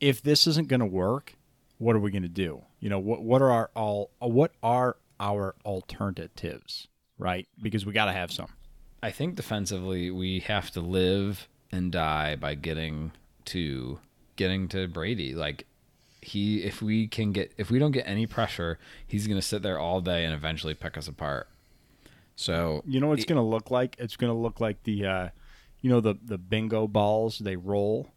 if 0.00 0.22
this 0.22 0.46
isn't 0.46 0.68
going 0.68 0.80
to 0.80 0.86
work, 0.86 1.34
what 1.78 1.96
are 1.96 2.00
we 2.00 2.10
going 2.10 2.22
to 2.22 2.28
do? 2.28 2.62
You 2.80 2.90
know, 2.90 2.98
what 2.98 3.22
what 3.22 3.42
are 3.42 3.50
our 3.50 3.70
all 3.74 4.10
what 4.18 4.52
are 4.62 4.96
our 5.18 5.54
alternatives? 5.64 6.88
Right, 7.18 7.48
because 7.60 7.84
we 7.84 7.92
got 7.92 8.04
to 8.04 8.12
have 8.12 8.30
some. 8.30 8.48
I 9.02 9.10
think 9.10 9.34
defensively 9.34 10.10
we 10.10 10.40
have 10.40 10.70
to 10.72 10.80
live 10.80 11.48
and 11.70 11.90
die 11.90 12.36
by 12.36 12.54
getting 12.54 13.12
to 13.46 13.98
getting 14.36 14.68
to 14.68 14.88
Brady. 14.88 15.34
Like 15.34 15.66
he 16.28 16.62
if 16.62 16.80
we 16.82 17.06
can 17.08 17.32
get 17.32 17.52
if 17.56 17.70
we 17.70 17.78
don't 17.78 17.92
get 17.92 18.06
any 18.06 18.26
pressure, 18.26 18.78
he's 19.06 19.26
going 19.26 19.38
to 19.40 19.46
sit 19.46 19.62
there 19.62 19.78
all 19.78 20.00
day 20.00 20.24
and 20.24 20.34
eventually 20.34 20.74
pick 20.74 20.96
us 20.96 21.08
apart. 21.08 21.48
So, 22.36 22.82
You 22.86 23.00
know 23.00 23.08
what 23.08 23.18
it's 23.18 23.26
going 23.26 23.36
to 23.36 23.42
look 23.42 23.70
like? 23.70 23.96
It's 23.98 24.16
going 24.16 24.32
to 24.32 24.38
look 24.38 24.60
like 24.60 24.84
the, 24.84 25.04
uh, 25.04 25.28
you 25.80 25.90
know, 25.90 26.00
the 26.00 26.14
the 26.24 26.38
bingo 26.38 26.86
balls 26.86 27.38
they 27.38 27.56
roll. 27.56 28.12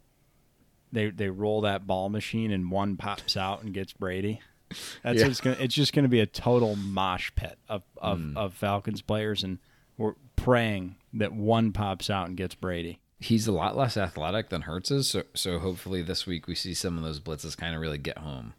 They 0.91 1.10
they 1.10 1.30
roll 1.30 1.62
that 1.62 1.88
ball 1.88 2.10
machine 2.10 2.51
and 2.51 2.70
one 2.72 2.98
pops 2.98 3.36
out 3.36 3.63
and 3.63 3.74
gets 3.74 3.94
Brady. 3.94 4.41
That's 5.03 5.20
Yeah. 5.20 5.27
it's 5.27 5.41
going. 5.41 5.58
It's 5.60 5.75
just 5.75 5.91
going 5.94 6.03
to 6.03 6.10
be 6.10 6.22
a 6.22 6.25
total 6.25 6.75
mosh 6.75 7.32
pit 7.36 7.58
of 7.68 7.84
of, 7.98 8.22
of 8.38 8.53
Falcons 8.53 9.01
players, 9.01 9.44
and 9.44 9.58
we're 9.98 10.13
praying 10.38 10.96
that 11.13 11.34
one 11.34 11.74
pops 11.74 12.10
out 12.10 12.27
and 12.30 12.38
gets 12.38 12.56
Brady. 12.56 13.00
He's 13.22 13.48
a 13.48 13.51
lot 13.51 13.78
less 13.78 13.98
athletic 13.98 14.50
than 14.50 14.63
Hurts 14.63 14.92
is, 14.92 15.08
so 15.10 15.24
so 15.34 15.60
hopefully 15.60 16.01
this 16.01 16.25
week 16.25 16.48
we 16.48 16.56
see 16.56 16.74
some 16.74 16.98
of 16.98 17.04
those 17.04 17.20
blitzes 17.20 17.56
kind 17.56 17.75
of 17.75 17.82
really 17.82 17.98
get 17.98 18.18
home. 18.18 18.54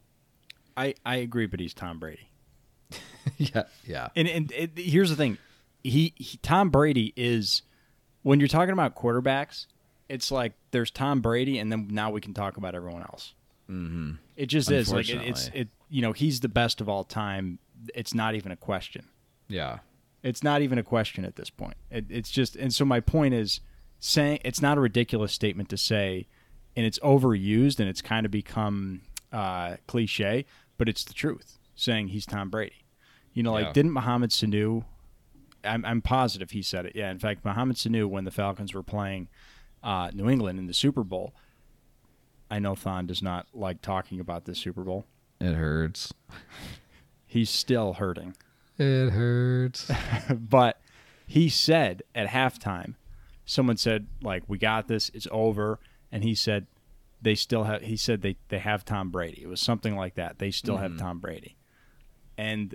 I 0.77 0.95
I 1.05 1.17
agree, 1.17 1.47
but 1.47 1.61
he's 1.61 1.75
Tom 1.75 1.99
Brady. 1.99 2.29
yeah, 3.39 3.65
yeah. 3.85 4.09
And 4.15 4.29
and 4.29 4.53
it, 4.53 4.71
here's 4.77 5.11
the 5.11 5.17
thing, 5.17 5.39
he, 5.83 6.15
he 6.17 6.39
Tom 6.39 6.71
Brady 6.71 7.13
is 7.17 7.63
when 8.23 8.39
you're 8.39 8.49
talking 8.49 8.73
about 8.73 8.95
quarterbacks, 8.95 9.67
it's 10.09 10.31
like 10.31 10.53
there's 10.71 10.91
Tom 10.91 11.21
Brady, 11.21 11.59
and 11.59 11.71
then 11.71 11.89
now 11.91 12.11
we 12.11 12.21
can 12.21 12.33
talk 12.33 12.57
about 12.57 12.75
everyone 12.75 13.03
else. 13.03 13.35
Mm-hmm. 13.69 14.13
It 14.37 14.47
just 14.47 14.71
is 14.71 14.93
like 14.93 15.09
it, 15.09 15.23
it's 15.23 15.51
it. 15.53 15.69
You 15.91 16.03
know, 16.03 16.13
he's 16.13 16.41
the 16.41 16.49
best 16.49 16.81
of 16.81 16.89
all 16.89 17.05
time. 17.05 17.59
It's 17.95 18.15
not 18.15 18.35
even 18.35 18.53
a 18.53 18.57
question. 18.57 19.07
Yeah. 19.49 19.79
It's 20.23 20.43
not 20.43 20.63
even 20.63 20.79
a 20.79 20.83
question 20.83 21.25
at 21.25 21.37
this 21.37 21.51
point. 21.51 21.77
It, 21.91 22.07
it's 22.09 22.31
just, 22.31 22.55
and 22.57 22.73
so 22.73 22.85
my 22.85 23.01
point 23.01 23.35
is 23.35 23.61
saying 24.05 24.41
it's 24.45 24.61
not 24.61 24.77
a 24.77 24.81
ridiculous 24.81 25.33
statement 25.33 25.69
to 25.69 25.77
say, 25.77 26.27
and 26.77 26.85
it's 26.85 26.99
overused 26.99 27.79
and 27.79 27.89
it's 27.89 28.03
kind 28.03 28.27
of 28.27 28.33
become 28.33 29.03
uh, 29.33 29.77
cliche, 29.87 30.45
but 30.77 30.89
it's 30.89 31.05
the 31.05 31.15
truth. 31.15 31.59
Saying 31.77 32.09
he's 32.09 32.27
Tom 32.27 32.51
Brady. 32.51 32.85
You 33.33 33.45
know, 33.45 33.53
like 33.53 33.67
Yeah. 33.67 33.73
didn't 33.73 33.93
Mohamed 33.93 34.31
Sanu? 34.31 34.85
I'm, 35.65 35.85
I'm 35.85 36.03
positive 36.03 36.51
he 36.51 36.63
said 36.63 36.85
it. 36.85 36.97
Yeah, 36.97 37.11
in 37.13 37.21
fact, 37.21 37.45
Mohamed 37.45 37.77
Sanu 37.77 38.07
when 38.09 38.25
the 38.25 38.33
Falcons 38.33 38.75
were 38.75 38.83
playing 38.83 39.29
uh, 39.85 40.11
New 40.13 40.29
England 40.29 40.59
in 40.59 40.67
the 40.67 40.75
Super 40.75 41.05
Bowl. 41.05 41.33
I 42.51 42.59
know 42.59 42.75
Thon 42.75 43.07
does 43.07 43.23
not 43.23 43.47
like 43.55 43.81
talking 43.83 44.19
about 44.19 44.45
this 44.47 44.59
Super 44.59 44.83
Bowl. 44.83 45.07
It 45.41 45.55
hurts. 45.55 46.13
He's 47.27 47.51
still 47.51 47.95
hurting. 47.95 48.37
It 48.79 49.11
hurts. 49.11 49.91
but 50.31 50.81
he 51.27 51.49
said 51.49 52.03
at 52.15 52.29
halftime, 52.29 52.95
someone 53.53 53.77
said 53.77 54.07
like, 54.23 54.43
"We 54.49 54.59
got 54.59 54.89
this. 54.89 55.11
It's 55.15 55.29
over," 55.31 55.79
and 56.11 56.25
he 56.25 56.35
said, 56.35 56.67
"They 57.21 57.35
still 57.35 57.65
have." 57.65 57.83
He 57.83 57.97
said 57.97 58.23
they 58.23 58.37
they 58.49 58.59
have 58.59 58.85
Tom 58.85 59.11
Brady. 59.11 59.43
It 59.43 59.49
was 59.49 59.61
something 59.61 59.95
like 59.97 60.15
that. 60.17 60.39
They 60.39 60.51
still 60.51 60.79
have 60.79 60.93
Mhm. 60.93 60.99
Tom 60.99 61.19
Brady, 61.19 61.57
and 62.39 62.75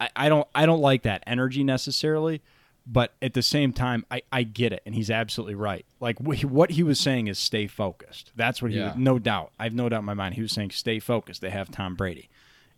I, 0.00 0.10
I 0.16 0.28
don't 0.28 0.46
I 0.54 0.66
don't 0.66 0.80
like 0.80 1.02
that 1.02 1.24
energy 1.26 1.64
necessarily. 1.64 2.42
But 2.90 3.12
at 3.20 3.34
the 3.34 3.42
same 3.42 3.74
time, 3.74 4.06
I, 4.10 4.22
I 4.32 4.44
get 4.44 4.72
it, 4.72 4.80
and 4.86 4.94
he's 4.94 5.10
absolutely 5.10 5.56
right. 5.56 5.84
Like 6.00 6.18
wh- 6.20 6.44
what 6.50 6.70
he 6.70 6.82
was 6.82 6.98
saying 6.98 7.26
is 7.26 7.38
stay 7.38 7.66
focused. 7.66 8.32
That's 8.34 8.62
what 8.62 8.70
he, 8.70 8.78
Yeah. 8.78 8.92
was, 8.92 8.96
no 8.96 9.18
doubt. 9.18 9.52
I 9.58 9.64
have 9.64 9.74
no 9.74 9.90
doubt 9.90 9.98
in 9.98 10.04
my 10.06 10.14
mind. 10.14 10.36
He 10.36 10.40
was 10.40 10.52
saying 10.52 10.70
stay 10.70 10.98
focused. 10.98 11.42
They 11.42 11.50
have 11.50 11.70
Tom 11.70 11.96
Brady, 11.96 12.30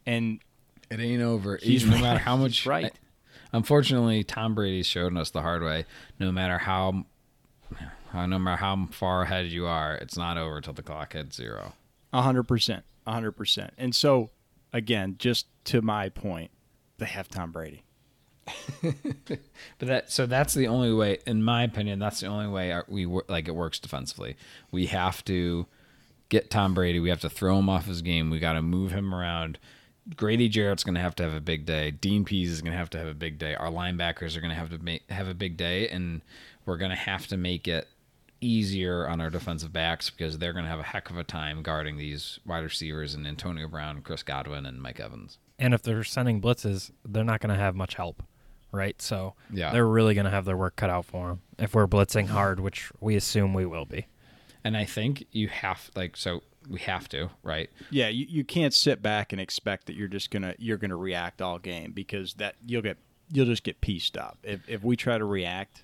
and 0.04 0.40
It 0.90 0.98
ain't 0.98 1.22
over. 1.22 1.58
He's 1.62 1.86
no 1.86 1.92
right. 1.92 2.00
matter 2.02 2.18
how 2.18 2.36
much 2.36 2.66
right. 2.66 2.92
Unfortunately, 3.52 4.24
Tom 4.24 4.54
Brady's 4.56 4.86
shown 4.86 5.16
us 5.16 5.30
the 5.30 5.42
hard 5.42 5.62
way. 5.62 5.84
No 6.18 6.32
matter 6.32 6.58
how 6.58 7.06
Uh, 8.12 8.26
no 8.26 8.38
matter 8.38 8.56
how 8.56 8.88
far 8.90 9.22
ahead 9.22 9.46
you 9.46 9.66
are, 9.66 9.94
it's 9.94 10.16
not 10.16 10.36
over 10.36 10.60
till 10.60 10.72
the 10.72 10.82
clock 10.82 11.12
hits 11.12 11.36
zero. 11.36 11.74
A 12.12 12.22
hundred 12.22 12.44
percent, 12.44 12.84
a 13.06 13.12
hundred 13.12 13.32
percent. 13.32 13.72
And 13.78 13.94
so, 13.94 14.30
again, 14.72 15.14
just 15.18 15.46
to 15.66 15.80
my 15.80 16.08
point, 16.08 16.50
they 16.98 17.06
have 17.06 17.28
Tom 17.28 17.52
Brady. 17.52 17.84
But 19.78 19.88
that 19.88 20.10
so 20.10 20.26
that's 20.26 20.54
the 20.54 20.66
only 20.66 20.92
way, 20.92 21.18
in 21.26 21.42
my 21.42 21.62
opinion, 21.62 21.98
that's 21.98 22.20
the 22.20 22.26
only 22.26 22.48
way 22.48 22.72
our- 22.72 22.84
we 22.88 23.06
like 23.28 23.48
it 23.48 23.54
works 23.54 23.78
defensively. 23.78 24.36
We 24.70 24.86
have 24.86 25.24
to 25.26 25.66
get 26.28 26.50
Tom 26.50 26.74
Brady. 26.74 27.00
We 27.00 27.08
have 27.10 27.20
to 27.20 27.30
throw 27.30 27.58
him 27.58 27.68
off 27.68 27.86
his 27.86 28.02
game. 28.02 28.28
We 28.30 28.38
got 28.38 28.54
to 28.54 28.62
move 28.62 28.92
him 28.92 29.14
around. 29.14 29.58
Grady 30.16 30.48
Jarrett's 30.48 30.82
going 30.84 30.94
to 30.96 31.00
have 31.00 31.14
to 31.16 31.22
have 31.22 31.34
a 31.34 31.40
big 31.40 31.64
day. 31.66 31.90
Dean 31.90 32.24
Pees 32.24 32.50
is 32.50 32.60
going 32.62 32.72
to 32.72 32.78
have 32.78 32.90
to 32.90 32.98
have 32.98 33.06
a 33.06 33.14
big 33.14 33.38
day. 33.38 33.54
Our 33.54 33.68
linebackers 33.70 34.36
are 34.36 34.40
going 34.40 34.50
to 34.50 34.56
have 34.56 34.70
to 34.70 34.78
make, 34.78 35.08
have 35.10 35.28
a 35.28 35.34
big 35.34 35.56
day, 35.56 35.88
and 35.88 36.22
we're 36.66 36.76
going 36.76 36.90
to 36.90 36.96
have 36.96 37.26
to 37.28 37.36
make 37.36 37.66
it 37.68 37.88
easier 38.40 39.06
on 39.06 39.20
our 39.20 39.28
defensive 39.30 39.72
backs 39.72 40.08
because 40.10 40.38
they're 40.38 40.52
going 40.52 40.64
to 40.64 40.70
have 40.70 40.78
a 40.80 40.84
heck 40.84 41.10
of 41.10 41.18
a 41.18 41.24
time 41.24 41.62
guarding 41.62 41.96
these 41.98 42.38
wide 42.46 42.60
receivers 42.64 43.14
and 43.14 43.26
Antonio 43.26 43.68
Brown, 43.68 44.00
Chris 44.02 44.22
Godwin, 44.22 44.64
and 44.66 44.80
Mike 44.80 44.98
Evans. 45.00 45.38
And 45.58 45.74
if 45.74 45.82
they're 45.82 46.04
sending 46.04 46.40
blitzes, 46.40 46.90
they're 47.04 47.24
not 47.24 47.40
going 47.40 47.54
to 47.54 47.60
have 47.60 47.74
much 47.74 47.94
help, 47.94 48.22
right? 48.72 49.00
So 49.02 49.34
Yeah. 49.52 49.72
they're 49.72 49.86
really 49.86 50.14
going 50.14 50.24
to 50.24 50.30
have 50.30 50.46
their 50.46 50.56
work 50.56 50.76
cut 50.76 50.88
out 50.90 51.04
for 51.04 51.28
them 51.28 51.40
if 51.58 51.74
we're 51.74 51.86
blitzing 51.86 52.28
hard, 52.28 52.60
which 52.60 52.90
we 53.00 53.14
assume 53.14 53.52
we 53.52 53.66
will 53.66 53.84
be. 53.84 54.06
And 54.64 54.76
I 54.76 54.84
think 54.84 55.26
you 55.32 55.48
have 55.48 55.90
like 55.94 56.16
so 56.18 56.42
we 56.68 56.80
have 56.80 57.08
to 57.10 57.30
right. 57.42 57.70
Yeah, 57.90 58.08
you, 58.08 58.26
you 58.28 58.44
can't 58.44 58.74
sit 58.74 59.00
back 59.00 59.32
and 59.32 59.40
expect 59.40 59.86
that 59.86 59.96
you're 59.96 60.06
just 60.08 60.30
gonna 60.30 60.54
you're 60.58 60.76
gonna 60.76 60.96
react 60.96 61.40
all 61.40 61.58
game 61.58 61.92
because 61.92 62.34
that 62.34 62.56
you'll 62.66 62.82
get 62.82 62.98
you'll 63.32 63.46
just 63.46 63.64
get 63.64 63.80
pieced 63.80 64.18
up. 64.18 64.36
If 64.42 64.60
if 64.68 64.84
we 64.84 64.96
try 64.96 65.16
to 65.16 65.24
react 65.24 65.82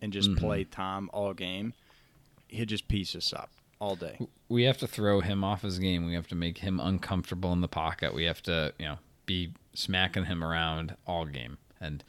and 0.00 0.12
just 0.12 0.34
play 0.36 0.64
Tom 0.64 1.10
all 1.12 1.34
game, 1.34 1.72
he'll 2.48 2.66
just 2.66 2.88
piece 2.88 3.14
us 3.14 3.32
up 3.32 3.50
all 3.80 3.96
day. 3.96 4.18
we 4.48 4.62
have 4.64 4.78
to 4.78 4.86
throw 4.86 5.20
him 5.20 5.44
off 5.44 5.62
his 5.62 5.78
game. 5.78 6.06
We 6.06 6.14
have 6.14 6.28
to 6.28 6.34
make 6.34 6.58
him 6.58 6.80
uncomfortable 6.80 7.52
in 7.52 7.60
the 7.60 7.68
pocket. 7.68 8.14
We 8.14 8.24
have 8.24 8.42
to, 8.44 8.72
you 8.78 8.86
know, 8.86 8.98
be 9.26 9.52
smacking 9.74 10.26
him 10.26 10.42
around 10.42 10.96
all 11.06 11.24
game. 11.26 11.58
And 11.80 12.04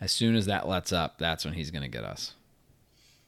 as 0.00 0.12
soon 0.12 0.36
as 0.36 0.46
that 0.46 0.68
lets 0.68 0.92
up, 0.92 1.18
that's 1.18 1.44
when 1.44 1.54
he's 1.54 1.70
going 1.70 1.82
to 1.82 1.88
get 1.88 2.04
us. 2.04 2.34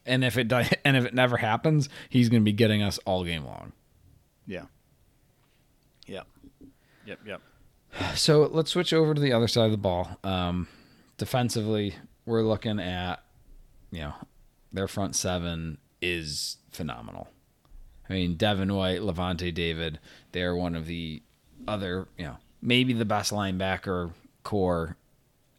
And 0.05 0.23
if 0.23 0.37
it 0.37 0.47
does, 0.47 0.69
and 0.85 0.97
if 0.97 1.05
it 1.05 1.13
never 1.13 1.37
happens, 1.37 1.89
he's 2.09 2.29
going 2.29 2.41
to 2.41 2.45
be 2.45 2.53
getting 2.53 2.81
us 2.81 2.99
all 3.05 3.23
game 3.23 3.45
long. 3.45 3.73
Yeah. 4.47 4.65
Yep. 6.07 6.27
Yep. 7.05 7.19
Yep. 7.25 7.41
So 8.15 8.49
let's 8.51 8.71
switch 8.71 8.93
over 8.93 9.13
to 9.13 9.19
the 9.19 9.33
other 9.33 9.49
side 9.49 9.65
of 9.65 9.71
the 9.71 9.77
ball. 9.77 10.17
Um, 10.23 10.69
defensively, 11.17 11.95
we're 12.25 12.41
looking 12.41 12.79
at, 12.79 13.17
you 13.91 13.99
know, 14.01 14.13
their 14.71 14.87
front 14.87 15.15
seven 15.15 15.77
is 16.01 16.57
phenomenal. 16.71 17.27
I 18.09 18.13
mean, 18.13 18.35
Devin 18.35 18.73
White, 18.73 19.01
Lavonte 19.01 19.53
David, 19.53 19.99
they're 20.31 20.55
one 20.55 20.75
of 20.75 20.85
the 20.85 21.21
other, 21.67 22.07
you 22.17 22.25
know, 22.25 22.37
maybe 22.61 22.93
the 22.93 23.05
best 23.05 23.31
linebacker 23.31 24.11
core 24.43 24.97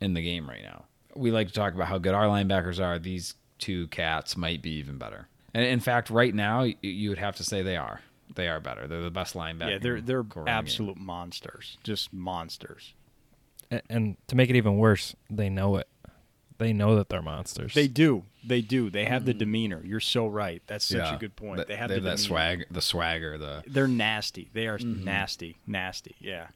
in 0.01 0.15
the 0.15 0.23
game 0.23 0.49
right 0.49 0.63
now. 0.63 0.85
We 1.15 1.31
like 1.31 1.49
to 1.49 1.53
talk 1.55 1.75
about 1.75 1.89
how 1.89 1.99
good 1.99 2.15
our 2.15 2.27
linebackers 2.27 2.83
are. 2.83 2.99
These 2.99 3.35
two 3.59 3.87
cats 3.89 4.37
might 4.37 4.61
be 4.63 4.71
even 4.73 4.99
better. 4.99 5.29
And 5.55 5.65
in 5.65 5.81
fact, 5.81 6.11
right 6.11 6.35
now, 6.35 6.67
you 6.81 7.11
would 7.11 7.19
have 7.19 7.37
to 7.37 7.45
say 7.45 7.63
they 7.63 7.77
are. 7.77 8.01
They 8.35 8.49
are 8.49 8.61
better. 8.61 8.89
They're 8.89 9.03
the 9.03 9.11
best 9.11 9.35
linebacker. 9.35 9.71
Yeah, 9.73 9.79
they're 9.79 10.01
they're 10.01 10.25
core 10.25 10.43
in 10.43 10.45
the 10.47 10.51
game. 10.51 10.59
absolute 10.59 10.97
monsters, 10.99 11.77
just 11.85 12.13
monsters. 12.15 12.95
A- 13.71 13.83
And 13.91 14.17
to 14.29 14.37
make 14.37 14.49
it 14.49 14.57
even 14.57 14.79
worse, 14.79 15.15
they 15.31 15.51
know 15.51 15.77
it. 15.77 15.87
They 16.63 16.73
know 16.73 16.97
that 16.97 17.09
they're 17.09 17.23
monsters. 17.23 17.75
They 17.75 17.89
do, 17.89 18.25
they 18.45 18.61
do. 18.61 18.89
They 18.89 19.05
have 19.05 19.25
the 19.25 19.35
demeanor. 19.35 19.83
You're 19.85 20.01
so 20.01 20.27
right. 20.27 20.63
That's 20.67 20.85
such 20.85 20.99
Yeah. 20.99 21.17
a 21.17 21.19
good 21.19 21.35
point. 21.37 21.57
Th- 21.59 21.69
They 21.69 21.77
have 21.77 21.89
they 21.89 21.97
the 21.97 22.01
that 22.03 22.17
demeanor. 22.19 22.29
swag, 22.29 22.67
the 22.71 22.83
swagger, 22.83 23.37
the. 23.39 23.65
They're 23.67 23.89
nasty. 23.89 24.49
They 24.53 24.67
are 24.69 24.79
mm-hmm. 24.79 25.05
nasty, 25.05 25.57
nasty. 25.67 26.15
Yeah. 26.21 26.49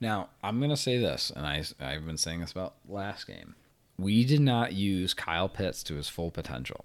Now 0.00 0.28
I'm 0.42 0.60
gonna 0.60 0.76
say 0.76 0.98
this, 0.98 1.32
and 1.34 1.46
I 1.46 1.64
I've 1.80 2.04
been 2.04 2.18
saying 2.18 2.40
this 2.40 2.52
about 2.52 2.74
last 2.88 3.26
game. 3.26 3.54
We 3.96 4.24
did 4.24 4.40
not 4.40 4.72
use 4.72 5.14
Kyle 5.14 5.48
Pitts 5.48 5.82
to 5.84 5.94
his 5.94 6.08
full 6.08 6.30
potential. 6.30 6.84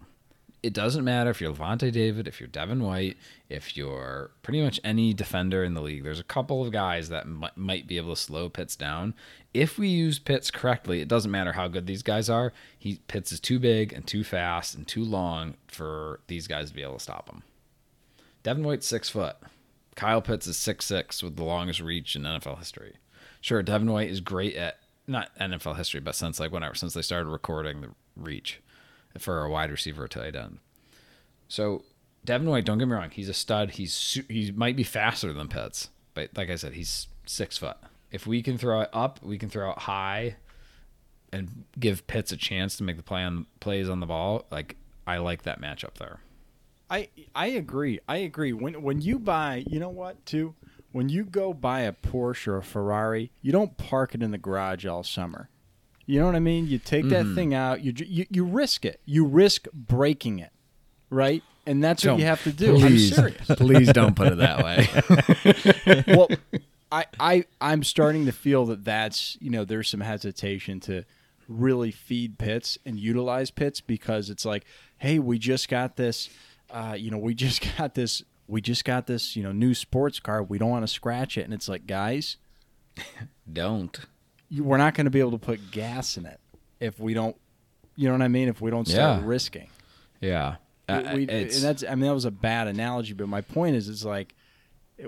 It 0.62 0.74
doesn't 0.74 1.06
matter 1.06 1.30
if 1.30 1.40
you're 1.40 1.54
Lavonte 1.54 1.92
David, 1.92 2.28
if 2.28 2.42
you're 2.42 2.48
Devin 2.48 2.84
White, 2.84 3.16
if 3.48 3.78
you're 3.78 4.32
pretty 4.44 4.62
much 4.62 4.80
any 4.84 5.14
defender 5.14 5.64
in 5.64 5.74
the 5.74 5.82
league. 5.82 6.04
There's 6.04 6.20
a 6.20 6.24
couple 6.24 6.66
of 6.66 6.74
guys 6.74 7.08
that 7.10 7.28
might, 7.28 7.56
might 7.56 7.88
be 7.88 7.96
able 7.96 8.14
to 8.14 8.20
slow 8.20 8.50
Pitts 8.50 8.76
down. 8.76 9.14
If 9.54 9.78
we 9.78 9.88
use 9.88 10.20
Pitts 10.20 10.52
correctly, 10.52 11.00
it 11.00 11.08
doesn't 11.08 11.32
matter 11.32 11.54
how 11.54 11.70
good 11.70 11.88
these 11.88 12.04
guys 12.04 12.30
are. 12.30 12.52
He 12.78 13.00
Pitts 13.08 13.32
is 13.32 13.40
too 13.40 13.58
big 13.58 13.94
and 13.94 14.06
too 14.06 14.24
fast 14.26 14.76
and 14.76 14.86
too 14.86 15.04
long 15.04 15.56
for 15.68 16.20
these 16.28 16.46
guys 16.46 16.70
to 16.70 16.76
be 16.76 16.84
able 16.84 16.96
to 16.96 17.00
stop 17.00 17.30
him. 17.30 17.44
Devin 18.44 18.64
White's 18.64 18.88
six 18.88 19.10
foot. 19.10 19.38
Kyle 19.96 20.22
Pitts 20.22 20.48
is 20.48 20.58
six 20.58 20.86
six 20.86 21.24
with 21.24 21.38
the 21.38 21.44
longest 21.44 21.80
reach 21.80 22.18
in 22.18 22.24
NFL 22.24 22.60
history. 22.60 22.96
Sure, 23.40 23.64
Devin 23.64 23.92
White 23.92 24.10
is 24.10 24.20
great 24.20 24.56
at 24.56 24.80
not 25.08 25.34
NFL 25.40 25.78
history, 25.78 26.02
but 26.02 26.16
since 26.16 26.40
like 26.40 26.52
whenever 26.52 26.76
since 26.76 26.94
they 26.94 27.02
started 27.02 27.30
recording 27.30 27.82
the 27.82 27.90
reach 28.18 28.62
for 29.18 29.44
a 29.44 29.50
wide 29.50 29.72
receiver 29.72 30.04
or 30.04 30.08
tight 30.08 30.36
end. 30.36 30.60
So 31.48 31.84
Devin 32.26 32.50
White, 32.50 32.66
don't 32.66 32.78
get 32.78 32.88
me 32.88 32.94
wrong, 32.94 33.10
he's 33.12 33.30
a 33.30 33.34
stud. 33.34 33.72
He's 33.72 34.22
he 34.30 34.52
might 34.52 34.76
be 34.76 34.84
faster 34.84 35.34
than 35.34 35.48
Pitts, 35.48 35.90
but 36.14 36.30
like 36.36 36.50
I 36.50 36.56
said, 36.56 36.74
he's 36.74 37.08
six 37.26 37.58
foot. 37.58 37.78
If 38.12 38.28
we 38.28 38.42
can 38.42 38.58
throw 38.58 38.82
it 38.82 38.90
up, 38.94 39.20
we 39.24 39.38
can 39.38 39.50
throw 39.50 39.72
it 39.72 39.80
high, 39.80 40.36
and 41.32 41.64
give 41.80 42.08
Pitts 42.08 42.32
a 42.32 42.38
chance 42.38 42.76
to 42.78 42.84
make 42.84 42.98
the 42.98 43.04
play 43.04 43.24
on 43.24 43.46
plays 43.60 43.90
on 43.90 44.00
the 44.00 44.06
ball. 44.06 44.46
Like 44.52 44.76
I 45.08 45.18
like 45.18 45.44
that 45.44 45.62
matchup 45.62 45.96
there. 45.96 46.20
I 46.90 47.10
I 47.36 47.48
agree. 47.48 48.00
I 48.08 48.18
agree. 48.18 48.54
When 48.54 48.82
when 48.82 49.02
you 49.02 49.20
buy, 49.20 49.64
you 49.68 49.80
know 49.80 49.90
what, 49.90 50.26
too? 50.26 50.56
When 50.92 51.08
you 51.08 51.24
go 51.24 51.54
buy 51.54 51.82
a 51.82 51.94
Porsche 51.94 52.48
or 52.48 52.58
a 52.58 52.64
Ferrari, 52.64 53.32
you 53.42 53.52
don't 53.52 53.78
park 53.78 54.16
it 54.16 54.24
in 54.24 54.32
the 54.32 54.40
garage 54.40 54.86
all 54.86 55.04
summer. 55.04 55.50
You 56.10 56.20
know 56.20 56.26
what 56.26 56.36
I 56.36 56.40
mean? 56.40 56.66
You 56.66 56.80
take 56.80 57.08
that 57.10 57.36
thing 57.36 57.54
out, 57.54 57.82
you, 57.82 57.94
you 57.96 58.26
you 58.32 58.44
risk 58.44 58.84
it. 58.84 59.00
You 59.06 59.26
risk 59.26 59.68
breaking 59.72 60.40
it, 60.40 60.50
right? 61.12 61.44
And 61.68 61.84
that's 61.84 62.04
what 62.04 62.14
Don't- 62.14 62.20
you 62.22 62.26
have 62.26 62.44
to 62.46 62.52
do. 62.52 62.80
Please, 62.80 63.12
I'm 63.12 63.32
serious. 63.36 63.60
please 63.60 63.94
don't 63.94 64.16
put 64.16 64.30
it 64.30 64.38
that 64.40 64.64
way. 64.64 66.04
well, 66.16 66.28
I, 66.92 67.06
I 67.20 67.44
I'm 67.62 67.84
starting 67.84 68.26
to 68.26 68.32
feel 68.32 68.66
that 68.66 68.84
that's 68.84 69.38
you 69.40 69.52
know 69.52 69.64
there's 69.64 69.88
some 69.88 70.00
hesitation 70.00 70.80
to 70.80 71.06
really 71.48 71.92
feed 71.92 72.40
Pitts 72.40 72.80
and 72.88 73.00
utilize 73.00 73.52
Pitts 73.52 73.80
because 73.80 74.32
it's 74.32 74.46
like, 74.46 74.66
hey, 74.98 75.20
we 75.20 75.38
just 75.38 75.70
got 75.70 75.96
this, 75.96 76.28
uh, 76.72 76.96
you 76.98 77.12
know, 77.12 77.20
we 77.20 77.36
just 77.36 77.64
got 77.78 77.94
this, 77.94 78.24
we 78.48 78.62
just 78.62 78.84
got 78.84 79.06
this, 79.06 79.36
you 79.36 79.44
know, 79.44 79.52
new 79.52 79.76
sports 79.76 80.20
car. 80.20 80.42
We 80.42 80.58
don't 80.58 80.72
want 80.72 80.88
to 80.88 80.92
scratch 80.92 81.38
it, 81.38 81.42
and 81.42 81.54
it's 81.54 81.70
like, 81.70 81.86
guys, 81.86 82.38
don't. 83.54 84.00
You, 84.50 84.64
we're 84.64 84.78
not 84.78 84.94
going 84.96 85.06
to 85.06 85.12
be 85.12 85.20
able 85.20 85.32
to 85.32 85.38
put 85.38 85.72
gas 85.72 86.18
in 86.18 86.26
it 86.26 86.40
if 86.80 87.00
we 87.00 87.14
don't, 87.14 87.36
you 87.96 88.08
know 88.08 88.14
what 88.14 88.22
I 88.22 88.28
mean? 88.28 88.48
If 88.50 88.62
we 88.62 88.72
don't 88.72 88.88
start 88.88 89.22
Yeah. 89.22 89.28
risking. 89.28 89.70
Yeah. 90.22 90.56
Uh, 90.88 91.12
we, 91.14 91.28
and 91.28 91.52
that's 91.52 91.84
I 91.84 91.90
mean 91.96 92.08
that 92.08 92.14
was 92.16 92.26
a 92.26 92.32
bad 92.32 92.68
analogy, 92.68 93.14
but 93.14 93.28
my 93.28 93.42
point 93.42 93.76
is 93.76 93.88
it's 93.90 94.04
like 94.04 94.34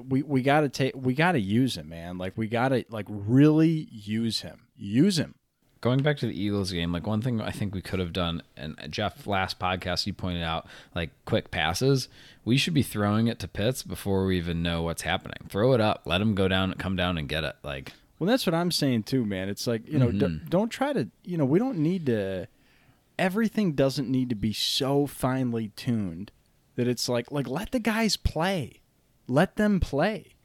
we 0.07 0.21
we 0.21 0.41
got 0.43 0.61
to 0.61 0.69
take 0.69 0.93
we 0.95 1.13
got 1.15 1.31
to 1.33 1.39
use 1.39 1.75
him, 1.75 1.89
man. 1.89 2.17
Like 2.19 2.33
we 2.37 2.47
got 2.47 2.69
to 2.69 2.85
like 2.89 3.07
really 3.09 3.87
use 3.91 4.41
him. 4.41 4.67
Use 4.77 5.17
him. 5.17 5.33
going 5.81 6.03
back 6.03 6.17
to 6.17 6.27
the 6.27 6.39
Eagles 6.39 6.71
game, 6.71 6.91
like 6.93 7.07
one 7.07 7.21
thing 7.21 7.41
I 7.41 7.49
think 7.49 7.73
we 7.73 7.81
could 7.81 7.99
have 7.99 8.13
done, 8.13 8.43
and 8.55 8.77
Jeff 8.91 9.25
last 9.25 9.57
podcast 9.59 10.05
you 10.05 10.13
pointed 10.13 10.43
out, 10.43 10.67
like 10.93 11.09
quick 11.25 11.49
passes. 11.49 12.07
We 12.45 12.57
should 12.57 12.75
be 12.75 12.83
throwing 12.83 13.25
it 13.27 13.39
to 13.39 13.47
Pitts 13.47 13.81
before 13.81 14.25
we 14.27 14.37
even 14.37 14.61
know 14.61 14.83
what's 14.83 15.01
happening. 15.01 15.47
Throw 15.49 15.73
it 15.73 15.81
up, 15.81 16.03
let 16.05 16.21
him 16.21 16.35
go 16.35 16.47
down, 16.47 16.73
come 16.75 16.95
down 16.95 17.17
and 17.17 17.27
get 17.27 17.43
it. 17.43 17.55
Like 17.63 17.93
Well, 18.21 18.27
that's 18.29 18.45
what 18.45 18.53
I'm 18.53 18.69
saying 18.69 19.03
too, 19.03 19.25
man. 19.25 19.49
It's 19.49 19.65
like 19.65 19.87
you 19.87 19.97
know, 19.97 20.11
d- 20.11 20.19
Mhm. 20.19 20.47
don't 20.47 20.69
try 20.69 20.93
to 20.93 21.09
you 21.23 21.37
know 21.37 21.45
we 21.45 21.57
don't 21.57 21.79
need 21.79 22.05
to. 22.05 22.47
Everything 23.17 23.71
doesn't 23.73 24.07
need 24.07 24.29
to 24.29 24.35
be 24.35 24.53
so 24.53 25.07
finely 25.07 25.69
tuned 25.69 26.31
that 26.75 26.87
it's 26.87 27.09
like 27.09 27.31
like 27.31 27.47
let 27.47 27.71
the 27.71 27.79
guys 27.79 28.17
play, 28.17 28.81
let 29.27 29.55
them 29.55 29.79
play. 29.79 30.35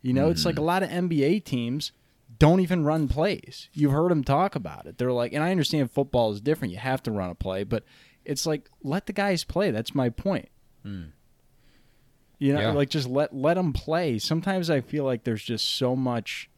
You 0.00 0.14
know, 0.14 0.30
it's 0.30 0.46
like 0.46 0.58
a 0.58 0.62
lot 0.62 0.82
of 0.82 0.88
NBA 0.88 1.40
teams 1.44 1.92
don't 2.38 2.60
even 2.60 2.84
run 2.84 3.06
plays. 3.06 3.68
You've 3.74 3.92
heard 3.92 4.10
them 4.10 4.24
talk 4.24 4.54
about 4.54 4.86
it. 4.86 4.96
They're 4.96 5.12
like, 5.12 5.34
and 5.34 5.44
I 5.44 5.50
understand 5.50 5.90
football 5.90 6.32
is 6.32 6.40
different. 6.40 6.72
You 6.72 6.78
have 6.80 7.02
to 7.02 7.10
run 7.10 7.28
a 7.28 7.34
play, 7.34 7.64
but 7.64 7.84
it's 8.24 8.46
like 8.46 8.70
let 8.82 9.04
the 9.04 9.12
guys 9.12 9.44
play. 9.44 9.70
That's 9.70 9.94
my 9.94 10.08
point. 10.08 10.48
You 10.84 12.54
know, 12.54 12.60
Yeah. 12.60 12.72
like 12.72 12.88
just 12.88 13.08
let 13.10 13.34
let 13.34 13.54
them 13.54 13.74
play. 13.74 14.18
Sometimes 14.18 14.70
I 14.70 14.80
feel 14.80 15.04
like 15.04 15.24
there's 15.24 15.42
just 15.44 15.68
so 15.68 15.94
much, 15.94 16.48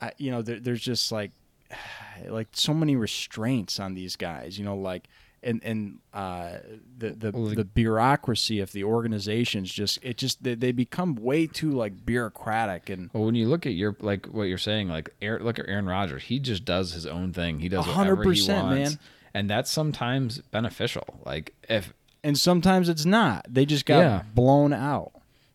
I, 0.00 0.12
you 0.18 0.30
know, 0.30 0.42
there, 0.42 0.58
there's 0.60 0.80
just 0.82 1.12
like 1.12 1.30
like 2.28 2.48
so 2.52 2.74
many 2.74 2.96
restraints 2.96 3.80
on 3.80 3.94
these 3.94 4.16
guys. 4.16 4.58
You 4.58 4.64
know, 4.64 4.76
like 4.76 5.08
and 5.42 5.60
and 5.64 5.98
uh, 6.12 6.58
the 6.98 7.10
the 7.10 7.30
Well, 7.32 7.46
the- 7.46 7.56
the 7.56 7.64
bureaucracy 7.64 8.60
of 8.60 8.72
the 8.72 8.84
organizations 8.84 9.72
just 9.72 9.98
it 10.02 10.16
just 10.18 10.42
they, 10.42 10.54
they 10.54 10.72
become 10.72 11.14
way 11.14 11.46
too 11.46 11.70
like 11.70 12.04
bureaucratic 12.04 12.90
and 12.90 13.08
Well, 13.12 13.24
when 13.24 13.34
you 13.34 13.48
look 13.48 13.64
at 13.66 13.72
your 13.72 13.96
like 14.00 14.26
what 14.26 14.44
you're 14.44 14.58
saying, 14.58 14.88
like 14.88 15.10
Aaron, 15.22 15.42
look 15.44 15.58
at 15.58 15.68
Aaron 15.68 15.86
Rodgers. 15.86 16.24
He 16.24 16.38
just 16.40 16.64
does 16.64 16.92
his 16.92 17.06
own 17.06 17.32
thing. 17.32 17.60
He 17.60 17.68
does 17.68 17.86
whatever 17.86 18.22
he 18.24 18.40
100%, 18.40 18.48
wants, 18.62 18.74
man. 18.92 18.98
and 19.34 19.48
that's 19.50 19.70
sometimes 19.70 20.38
beneficial. 20.50 21.04
Like 21.24 21.54
if, 21.68 21.94
and 22.22 22.38
sometimes 22.38 22.90
it's 22.90 23.06
not. 23.06 23.46
They 23.48 23.64
just 23.64 23.86
got 23.86 23.98
Yeah. 24.00 24.22
blown 24.34 24.74
out. 24.74 25.12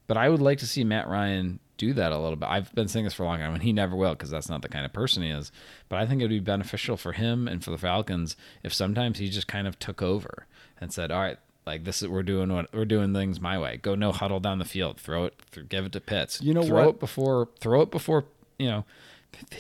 but 0.08 0.18
I 0.18 0.30
would 0.30 0.42
like 0.42 0.58
to 0.60 0.68
see 0.68 0.84
Matt 0.84 1.08
Ryan 1.08 1.60
do 1.78 1.94
that 1.94 2.12
a 2.12 2.18
little 2.18 2.36
bit. 2.36 2.50
I've 2.50 2.74
been 2.74 2.88
saying 2.88 3.06
this 3.06 3.14
for 3.14 3.24
a 3.24 3.26
long 3.26 3.40
time, 3.40 3.54
and 3.54 3.64
he 3.64 3.74
never 3.74 3.96
will 3.96 4.14
because 4.14 4.30
that's 4.30 4.50
not 4.50 4.62
the 4.62 4.70
kind 4.70 4.86
of 4.86 4.94
person 4.94 5.24
he 5.24 5.30
is. 5.30 5.52
But 5.90 6.00
I 6.00 6.06
think 6.06 6.22
it 6.22 6.26
would 6.26 6.30
be 6.30 6.40
beneficial 6.40 6.98
for 6.98 7.14
him 7.14 7.48
and 7.48 7.64
for 7.64 7.72
the 7.72 7.78
Falcons 7.78 8.36
if 8.64 8.74
sometimes 8.74 9.20
he 9.20 9.30
just 9.30 9.48
kind 9.48 9.68
of 9.68 9.80
took 9.80 10.02
over 10.02 10.48
and 10.80 10.92
said, 10.92 11.12
"All 11.12 11.22
right." 11.22 11.38
Like 11.66 11.84
this 11.84 12.04
is 12.04 12.08
we're 12.08 12.22
doing 12.22 12.54
what 12.54 12.72
we're 12.72 12.86
doing 12.86 13.12
things 13.12 13.42
my 13.42 13.58
way. 13.58 13.78
Go 13.78 13.96
no 13.96 14.12
huddle 14.12 14.40
down 14.40 14.60
the 14.60 14.66
field. 14.66 15.00
Throw 15.00 15.26
it. 15.26 15.34
Th- 15.52 15.68
give 15.68 15.84
it 15.86 15.94
to 15.94 16.00
Pitts. 16.00 16.40
You 16.40 16.54
know 16.54 16.64
throw 16.64 16.86
what? 16.86 16.90
it 16.96 17.00
before. 17.00 17.50
Throw 17.60 17.82
it 17.82 17.90
before. 17.90 18.26
You 18.60 18.68
know. 18.68 18.86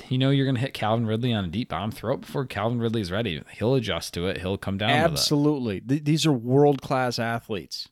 You 0.08 0.18
know 0.18 0.30
you're 0.30 0.46
gonna 0.46 0.60
hit 0.60 0.74
Calvin 0.74 1.06
Ridley 1.06 1.34
on 1.34 1.46
a 1.46 1.48
deep 1.48 1.70
bomb. 1.70 1.92
Throw 1.92 2.14
it 2.14 2.22
before 2.22 2.46
Calvin 2.46 2.80
Ridley's 2.80 3.12
ready. 3.12 3.42
He'll 3.54 3.74
adjust 3.76 4.14
to 4.14 4.28
it. 4.28 4.38
He'll 4.38 4.58
come 4.58 4.78
down. 4.78 4.92
Absolutely. 4.92 5.82
Th- 5.82 6.04
these 6.04 6.26
are 6.26 6.32
world 6.32 6.82
class 6.82 7.18
athletes. 7.20 7.90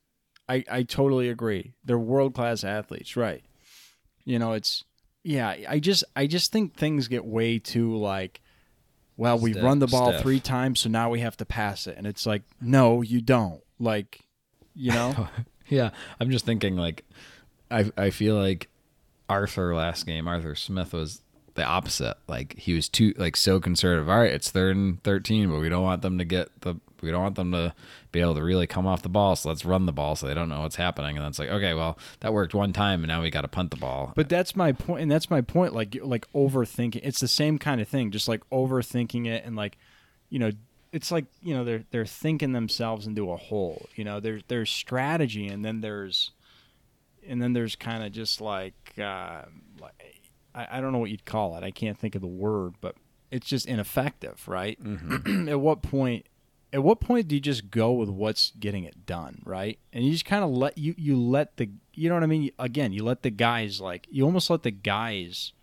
I, 0.47 0.63
I 0.69 0.83
totally 0.83 1.29
agree. 1.29 1.73
They're 1.83 1.97
world 1.97 2.35
class 2.35 2.63
athletes, 2.63 3.15
right? 3.17 3.43
You 4.25 4.39
know, 4.39 4.53
it's 4.53 4.83
yeah, 5.23 5.55
I 5.67 5.79
just 5.79 6.03
I 6.15 6.27
just 6.27 6.51
think 6.51 6.75
things 6.75 7.07
get 7.07 7.25
way 7.25 7.59
too 7.59 7.95
like 7.97 8.41
well, 9.15 9.37
we've 9.37 9.61
run 9.61 9.79
the 9.79 9.87
ball 9.87 10.09
stiff. 10.09 10.21
3 10.23 10.39
times 10.39 10.79
so 10.79 10.89
now 10.89 11.09
we 11.09 11.19
have 11.19 11.37
to 11.37 11.45
pass 11.45 11.85
it. 11.85 11.97
And 11.97 12.07
it's 12.07 12.25
like, 12.25 12.41
no, 12.59 13.03
you 13.03 13.21
don't. 13.21 13.61
Like, 13.79 14.21
you 14.75 14.91
know? 14.91 15.27
Yeah, 15.69 15.91
I'm 16.19 16.29
just 16.29 16.45
thinking 16.45 16.75
like 16.75 17.05
I 17.71 17.89
I 17.97 18.09
feel 18.09 18.35
like 18.35 18.69
Arthur 19.29 19.73
last 19.73 20.05
game, 20.05 20.27
Arthur 20.27 20.55
Smith 20.55 20.93
was 20.93 21.21
the 21.55 21.63
opposite. 21.63 22.17
Like 22.27 22.57
he 22.57 22.73
was 22.73 22.89
too 22.89 23.13
like 23.17 23.35
so 23.35 23.59
conservative. 23.59 24.09
All 24.09 24.19
right, 24.19 24.31
it's 24.31 24.51
third 24.51 24.75
and 24.75 25.01
thirteen, 25.03 25.49
but 25.49 25.59
we 25.59 25.69
don't 25.69 25.81
want 25.81 26.01
them 26.01 26.17
to 26.17 26.25
get 26.25 26.49
the 26.61 26.75
we 27.03 27.11
don't 27.11 27.21
want 27.21 27.35
them 27.35 27.51
to 27.51 27.73
be 28.11 28.21
able 28.21 28.35
to 28.35 28.43
really 28.43 28.67
come 28.67 28.87
off 28.87 29.01
the 29.01 29.09
ball. 29.09 29.35
So 29.35 29.49
let's 29.49 29.65
run 29.65 29.85
the 29.85 29.91
ball 29.91 30.15
so 30.15 30.27
they 30.27 30.33
don't 30.33 30.49
know 30.49 30.61
what's 30.61 30.77
happening. 30.77 31.17
And 31.17 31.23
then 31.23 31.29
it's 31.29 31.39
like, 31.39 31.49
okay, 31.49 31.73
well 31.73 31.97
that 32.21 32.33
worked 32.33 32.53
one 32.53 32.73
time, 32.73 33.01
and 33.01 33.07
now 33.07 33.21
we 33.21 33.29
got 33.29 33.41
to 33.41 33.47
punt 33.47 33.71
the 33.71 33.77
ball. 33.77 34.13
But 34.15 34.29
that's 34.29 34.55
my 34.55 34.71
point, 34.71 35.03
and 35.03 35.11
that's 35.11 35.29
my 35.29 35.41
point. 35.41 35.73
Like, 35.73 35.97
like 36.01 36.31
overthinking. 36.33 37.01
It's 37.03 37.19
the 37.19 37.27
same 37.27 37.59
kind 37.59 37.81
of 37.81 37.87
thing. 37.87 38.11
Just 38.11 38.27
like 38.27 38.41
overthinking 38.49 39.27
it, 39.27 39.45
and 39.45 39.55
like, 39.55 39.77
you 40.29 40.39
know, 40.39 40.51
it's 40.91 41.11
like 41.11 41.25
you 41.41 41.53
know 41.53 41.63
they're 41.63 41.83
they're 41.91 42.05
thinking 42.05 42.53
themselves 42.53 43.07
into 43.07 43.31
a 43.31 43.37
hole. 43.37 43.87
You 43.95 44.03
know, 44.05 44.19
there's 44.19 44.43
there's 44.47 44.69
strategy, 44.69 45.47
and 45.47 45.65
then 45.65 45.81
there's, 45.81 46.31
and 47.27 47.41
then 47.41 47.53
there's 47.53 47.75
kind 47.75 48.03
of 48.03 48.11
just 48.11 48.39
like, 48.39 48.93
uh, 48.97 49.41
like 49.81 50.21
I, 50.55 50.77
I 50.77 50.81
don't 50.81 50.91
know 50.91 50.99
what 50.99 51.09
you'd 51.09 51.25
call 51.25 51.57
it. 51.57 51.63
I 51.63 51.71
can't 51.71 51.97
think 51.97 52.15
of 52.15 52.21
the 52.21 52.27
word, 52.27 52.75
but 52.79 52.95
it's 53.31 53.47
just 53.47 53.65
ineffective, 53.65 54.47
right? 54.47 54.77
at 55.47 55.59
what 55.59 55.81
point? 55.81 56.27
At 56.73 56.83
what 56.83 56.99
point 56.99 57.27
do 57.27 57.35
you 57.35 57.41
just 57.41 57.69
go 57.69 57.91
with 57.91 58.09
what's 58.09 58.51
getting 58.59 58.83
it 58.83 59.05
done, 59.05 59.43
right? 59.45 59.77
And 59.93 60.03
you 60.03 60.11
just 60.11 60.25
kind 60.25 60.43
of 60.43 60.49
let 60.49 60.77
you 60.77 60.95
you 60.97 61.15
let 61.17 61.57
the 61.57 61.69
you 61.93 62.09
know 62.09 62.15
what 62.15 62.23
I 62.23 62.27
mean. 62.27 62.49
Again, 62.57 62.91
you 62.91 63.03
let 63.03 63.21
the 63.21 63.29
guys 63.29 63.79
like 63.79 64.07
you 64.09 64.25
almost 64.25 64.49
let 64.49 64.63
the 64.63 64.71
guys 64.71 65.53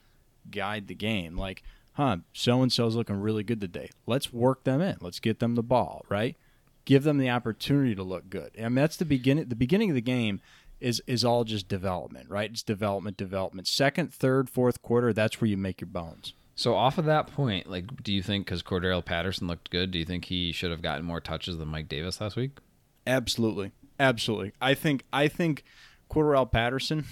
guide 0.51 0.87
the 0.87 0.94
game. 0.94 1.37
Like, 1.37 1.62
huh, 1.94 2.18
so 2.33 2.62
and 2.62 2.73
so's 2.73 2.94
looking 2.94 3.20
really 3.20 3.42
good 3.42 3.61
today. 3.61 3.90
Let's 4.07 4.33
work 4.33 4.64
them 4.64 4.81
in. 4.81 4.99
Let's 5.01 5.20
get 5.20 5.40
them 5.40 5.57
the 5.57 5.62
ball, 5.62 6.07
right? 6.09 6.37
Give 6.85 7.03
them 7.03 7.18
the 7.18 7.29
opportunity 7.31 7.94
to 7.96 8.03
look 8.03 8.31
good. 8.31 8.53
I 8.57 8.62
mean, 8.62 8.77
that's 8.77 8.96
the 8.96 9.05
beginning. 9.05 9.49
The 9.49 9.57
beginning 9.57 9.90
of 9.90 9.96
the 9.96 10.01
game 10.01 10.40
is 10.81 11.03
is 11.07 11.25
all 11.25 11.44
just 11.44 11.68
development, 11.68 12.31
right? 12.31 12.51
It's 12.51 12.62
development, 12.62 13.16
development. 13.16 13.66
Second, 13.68 14.14
third, 14.14 14.49
fourth 14.49 14.81
quarter. 14.81 15.12
That's 15.12 15.40
where 15.40 15.49
you 15.49 15.57
make 15.57 15.81
your 15.81 15.88
bones. 15.88 16.35
So 16.61 16.75
off 16.75 16.99
of 16.99 17.07
that 17.07 17.29
point, 17.29 17.70
like, 17.70 18.03
do 18.03 18.12
you 18.12 18.23
think 18.23 18.44
because 18.44 18.62
Cordarrelle 18.62 19.03
Patterson 19.03 19.46
looked 19.46 19.70
good, 19.70 19.90
do 19.90 19.99
you 19.99 20.05
think 20.05 20.27
he 20.27 20.53
should 20.53 20.70
have 20.70 20.83
gotten 20.83 21.07
more 21.07 21.18
touches 21.18 21.57
than 21.57 21.68
Mike 21.68 21.88
Davis 21.88 22.20
last 22.20 22.37
week? 22.37 22.59
Absolutely, 23.07 23.73
absolutely. 23.99 24.53
I 24.61 24.75
think 24.75 25.05
I 25.11 25.27
think 25.27 25.64
Cordarrelle 26.11 26.53
Patterson. 26.53 27.07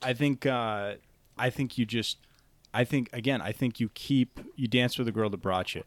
I 0.00 0.14
think 0.14 0.46
uh, 0.46 0.94
I 1.36 1.50
think 1.50 1.76
you 1.76 1.84
just. 1.84 2.16
I 2.72 2.84
think 2.84 3.10
again. 3.12 3.42
I 3.42 3.52
think 3.52 3.80
you 3.80 3.90
keep 3.90 4.40
you 4.56 4.66
dance 4.66 4.96
with 4.96 5.04
the 5.04 5.12
girl 5.12 5.28
that 5.28 5.42
brought 5.42 5.74
you, 5.74 5.84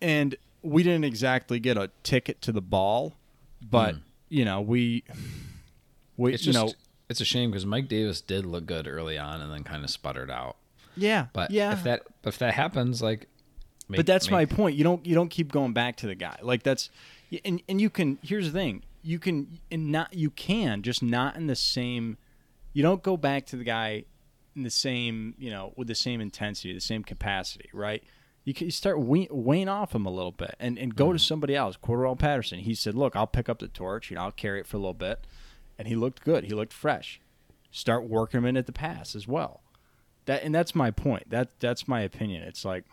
and 0.00 0.36
we 0.62 0.82
didn't 0.82 1.04
exactly 1.04 1.60
get 1.60 1.76
a 1.76 1.90
ticket 2.02 2.40
to 2.40 2.50
the 2.50 2.62
ball, 2.62 3.12
but 3.60 3.96
you 4.30 4.46
know 4.46 4.62
we. 4.62 5.04
We 6.16 6.32
It's 6.32 6.46
you 6.46 6.54
just 6.54 6.64
know 6.64 6.72
it's 7.10 7.20
a 7.20 7.26
shame 7.26 7.50
because 7.50 7.66
Mike 7.66 7.88
Davis 7.88 8.22
did 8.22 8.46
look 8.46 8.64
good 8.64 8.88
early 8.88 9.18
on 9.18 9.42
and 9.42 9.52
then 9.52 9.64
kind 9.64 9.84
of 9.84 9.90
sputtered 9.90 10.30
out. 10.30 10.56
Yeah 11.00 11.26
But 11.32 11.50
yeah 11.50 11.72
if 11.72 11.84
that 11.84 12.02
if 12.24 12.38
that 12.38 12.54
happens, 12.54 13.02
like, 13.02 13.28
make- 13.88 13.98
but 13.98 14.06
that's 14.06 14.30
my 14.30 14.44
point. 14.44 14.76
You 14.76 14.84
don't 14.84 15.04
you 15.04 15.14
don't 15.14 15.30
keep 15.30 15.52
going 15.52 15.72
back 15.72 15.96
to 15.98 16.06
the 16.06 16.14
guy. 16.14 16.38
Like 16.42 16.62
that's 16.62 16.90
and 17.44 17.62
and 17.68 17.80
you 17.80 17.90
can 17.90 18.18
here's 18.22 18.46
the 18.46 18.52
thing. 18.52 18.82
You 19.02 19.18
can 19.18 19.58
and 19.70 19.90
not 19.90 20.14
you 20.14 20.30
can 20.30 20.82
just 20.82 21.02
not 21.02 21.36
in 21.36 21.46
the 21.46 21.56
same 21.56 22.18
you 22.72 22.82
don't 22.82 23.02
go 23.02 23.16
back 23.16 23.46
to 23.46 23.56
the 23.56 23.64
guy 23.64 24.04
in 24.54 24.62
the 24.62 24.70
same, 24.70 25.34
you 25.38 25.50
know, 25.50 25.72
with 25.76 25.88
the 25.88 25.94
same 25.94 26.20
intensity, 26.20 26.72
the 26.72 26.80
same 26.80 27.04
capacity, 27.04 27.70
right? 27.72 28.02
You 28.44 28.54
can 28.54 28.66
you 28.66 28.70
start 28.70 29.00
we- 29.00 29.28
weighing 29.30 29.68
off 29.68 29.94
him 29.94 30.06
a 30.06 30.10
little 30.10 30.32
bit 30.32 30.54
and, 30.58 30.78
and 30.78 30.94
go 30.94 31.12
to 31.12 31.18
mm. 31.18 31.26
somebody 31.26 31.54
else. 31.54 31.76
Cordarrelle 31.76 32.18
Patterson. 32.18 32.60
He 32.60 32.74
said, 32.74 32.94
"Look, 32.94 33.14
I'll 33.14 33.26
pick 33.26 33.48
up 33.48 33.58
the 33.58 33.68
torch. 33.68 34.10
You 34.10 34.16
know, 34.16 34.22
I'll 34.22 34.32
carry 34.32 34.60
it 34.60 34.66
for 34.66 34.76
a 34.76 34.80
little 34.80 34.94
bit," 34.94 35.26
and 35.78 35.86
he 35.86 35.94
looked 35.94 36.24
good. 36.24 36.44
He 36.44 36.50
looked 36.50 36.72
fresh. 36.72 37.20
Start 37.70 38.08
working 38.08 38.38
him 38.38 38.46
in 38.46 38.56
at 38.56 38.66
the 38.66 38.72
pass 38.72 39.14
as 39.14 39.28
well. 39.28 39.62
That 40.30 40.44
and 40.44 40.54
that's 40.54 40.74
my 40.74 40.90
point. 40.92 41.28
That 41.30 41.48
that's 41.60 41.88
my 41.88 42.00
opinion. 42.02 42.42
It's 42.44 42.64
like 42.64 42.84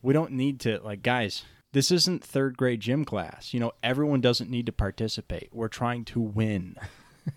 we 0.00 0.12
don't 0.12 0.30
need 0.32 0.60
to 0.60 0.78
like 0.84 1.02
guys 1.02 1.42
this 1.72 1.90
isn't 1.90 2.22
third 2.22 2.56
grade 2.56 2.78
gym 2.80 3.04
class 3.04 3.52
you 3.52 3.58
know 3.58 3.72
everyone 3.82 4.20
doesn't 4.20 4.48
need 4.48 4.64
to 4.66 4.70
participate 4.70 5.48
we're 5.52 5.66
trying 5.66 6.04
to 6.04 6.20
win 6.20 6.76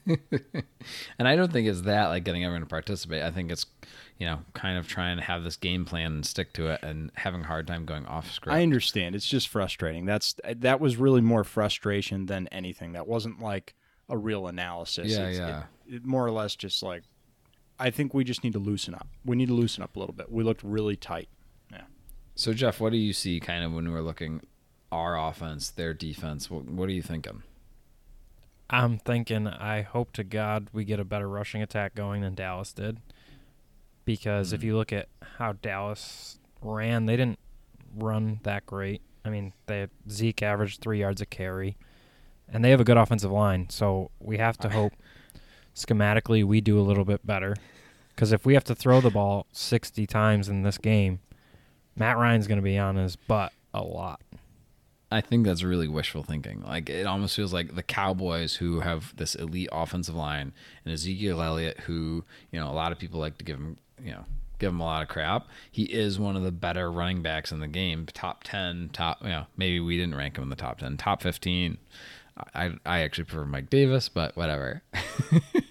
And 1.17 1.27
I 1.27 1.35
don't 1.35 1.51
think 1.51 1.67
it's 1.67 1.81
that 1.81 2.07
like 2.07 2.23
getting 2.25 2.43
everyone 2.43 2.61
to 2.61 2.67
participate. 2.67 3.23
I 3.23 3.31
think 3.31 3.51
it's 3.51 3.65
you 4.19 4.25
know 4.27 4.39
kind 4.53 4.77
of 4.77 4.87
trying 4.87 5.17
to 5.17 5.23
have 5.23 5.43
this 5.43 5.55
game 5.55 5.85
plan 5.85 6.11
and 6.11 6.25
stick 6.25 6.53
to 6.53 6.67
it, 6.67 6.83
and 6.83 7.09
having 7.15 7.41
a 7.41 7.45
hard 7.45 7.67
time 7.67 7.85
going 7.85 8.05
off 8.05 8.29
script. 8.31 8.53
i 8.55 8.63
understand 8.63 9.15
it's 9.15 9.25
just 9.27 9.47
frustrating 9.47 10.05
that's 10.05 10.35
that 10.57 10.79
was 10.81 10.97
really 10.97 11.21
more 11.21 11.43
frustration 11.43 12.25
than 12.25 12.47
anything 12.49 12.91
that 12.93 13.07
wasn't 13.07 13.39
like 13.39 13.75
a 14.09 14.17
real 14.17 14.47
analysis 14.47 15.11
Yeah, 15.11 15.29
It's- 15.29 15.37
yeah. 15.37 15.63
it, 15.87 15.95
it 15.95 16.05
more 16.05 16.25
or 16.25 16.31
less 16.31 16.55
just 16.55 16.83
like 16.83 17.03
i 17.79 17.89
think 17.89 18.13
we 18.13 18.23
just 18.23 18.43
need 18.43 18.53
to 18.53 18.59
loosen 18.59 18.93
up 18.93 19.07
we 19.25 19.35
need 19.35 19.47
to 19.47 19.53
loosen 19.53 19.83
up 19.83 19.95
a 19.95 19.99
little 19.99 20.15
bit 20.15 20.31
we 20.31 20.43
looked 20.43 20.63
really 20.63 20.95
tight 20.95 21.29
yeah 21.71 21.81
so 22.37 22.53
Jeff, 22.53 22.79
what 22.79 22.91
do 22.91 22.99
you 22.99 23.13
see 23.13 23.39
kind 23.39 23.63
of 23.63 23.73
when 23.73 23.91
we're 23.91 24.01
looking 24.01 24.41
our 24.91 25.17
offense, 25.17 25.71
their 25.71 25.95
defense? 25.95 26.51
What, 26.51 26.65
what 26.65 26.87
are 26.87 26.91
you 26.91 27.01
thinking? 27.01 27.41
I'm 28.69 28.99
thinking 28.99 29.47
I 29.47 29.81
hope 29.81 30.11
to 30.13 30.23
God 30.23 30.67
we 30.71 30.85
get 30.85 30.99
a 30.99 31.03
better 31.03 31.27
rushing 31.27 31.63
attack 31.63 31.95
going 31.95 32.21
than 32.21 32.35
Dallas 32.35 32.73
did. 32.73 32.99
Because 34.05 34.53
if 34.53 34.61
hmm. 34.61 34.67
you 34.67 34.77
look 34.77 34.93
at 34.93 35.07
how 35.37 35.53
Dallas 35.53 36.37
ran, 36.61 37.07
they 37.07 37.17
didn't 37.17 37.39
run 37.95 38.39
that 38.43 38.67
great. 38.67 39.01
I 39.25 39.29
mean, 39.31 39.53
they 39.65 39.87
Zeke 40.07 40.43
averaged 40.43 40.79
three 40.79 40.99
yards 40.99 41.21
a 41.21 41.25
carry. 41.25 41.75
and 42.47 42.63
they 42.63 42.69
have 42.69 42.79
a 42.79 42.85
good 42.85 42.97
offensive 42.97 43.31
line. 43.31 43.69
So 43.71 44.11
we 44.19 44.37
have 44.37 44.59
to 44.59 44.69
hope 44.77 44.93
schematically 45.85 46.43
we 46.43 46.61
do 46.61 46.79
a 46.79 46.81
little 46.81 47.05
bit 47.05 47.25
better. 47.25 47.55
Because 48.15 48.31
if 48.31 48.45
we 48.45 48.55
have 48.55 48.63
to 48.65 48.75
throw 48.75 48.99
the 48.99 49.11
ball 49.11 49.45
60 49.51 50.07
times 50.07 50.49
in 50.49 50.63
this 50.63 50.77
game, 50.77 51.19
Matt 51.95 52.17
Ryan's 52.17 52.47
going 52.47 52.57
to 52.57 52.63
be 52.63 52.77
on 52.77 52.95
his 52.95 53.15
butt 53.15 53.53
a 53.73 53.83
lot. 53.83 54.21
I 55.09 55.21
think 55.21 55.45
that's 55.45 55.63
really 55.63 55.87
wishful 55.87 56.23
thinking. 56.23 56.63
Like 56.63 56.89
it 56.89 57.05
almost 57.05 57.35
feels 57.35 57.53
like 57.53 57.75
the 57.75 57.83
Cowboys 57.83 58.55
who 58.55 58.81
have 58.81 59.15
this 59.15 59.35
elite 59.35 59.69
offensive 59.71 60.15
line 60.15 60.51
and 60.83 60.93
Ezekiel 60.93 61.41
Elliott 61.41 61.79
who, 61.81 62.25
you 62.51 62.59
know, 62.59 62.69
a 62.69 62.73
lot 62.73 62.91
of 62.91 62.99
people 62.99 63.19
like 63.19 63.37
to 63.37 63.45
give 63.45 63.57
him, 63.57 63.77
you 64.03 64.11
know, 64.11 64.25
give 64.59 64.71
him 64.71 64.79
a 64.79 64.85
lot 64.85 65.01
of 65.01 65.07
crap. 65.07 65.47
He 65.71 65.83
is 65.83 66.19
one 66.19 66.35
of 66.35 66.43
the 66.43 66.51
better 66.51 66.91
running 66.91 67.21
backs 67.21 67.51
in 67.51 67.59
the 67.59 67.67
game, 67.67 68.05
top 68.07 68.43
10, 68.43 68.89
top, 68.91 69.21
you 69.21 69.29
know, 69.29 69.45
maybe 69.55 69.79
we 69.79 69.95
didn't 69.97 70.15
rank 70.15 70.37
him 70.37 70.43
in 70.43 70.49
the 70.49 70.55
top 70.55 70.79
10, 70.79 70.97
top 70.97 71.21
15. 71.21 71.77
I 72.53 72.73
I 72.85 72.99
actually 73.01 73.23
prefer 73.25 73.45
Mike 73.45 73.69
Davis, 73.69 74.09
but 74.09 74.35
whatever. 74.35 74.83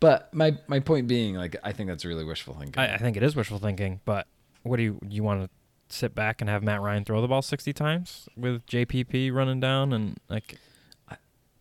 but 0.00 0.32
my 0.34 0.56
my 0.66 0.80
point 0.80 1.08
being 1.08 1.34
like 1.34 1.56
I 1.62 1.72
think 1.72 1.88
that's 1.88 2.04
really 2.04 2.24
wishful 2.24 2.54
thinking. 2.54 2.80
I, 2.80 2.94
I 2.94 2.98
think 2.98 3.16
it 3.16 3.22
is 3.22 3.36
wishful 3.36 3.58
thinking, 3.58 4.00
but 4.04 4.26
what 4.62 4.76
do 4.76 4.82
you 4.82 4.98
you 5.08 5.22
want 5.22 5.44
to 5.44 5.50
sit 5.94 6.14
back 6.14 6.40
and 6.40 6.50
have 6.50 6.62
Matt 6.62 6.80
Ryan 6.80 7.04
throw 7.04 7.20
the 7.20 7.28
ball 7.28 7.40
60 7.40 7.72
times 7.72 8.28
with 8.36 8.66
JPP 8.66 9.32
running 9.32 9.58
down 9.58 9.92
and 9.92 10.18
like 10.28 10.56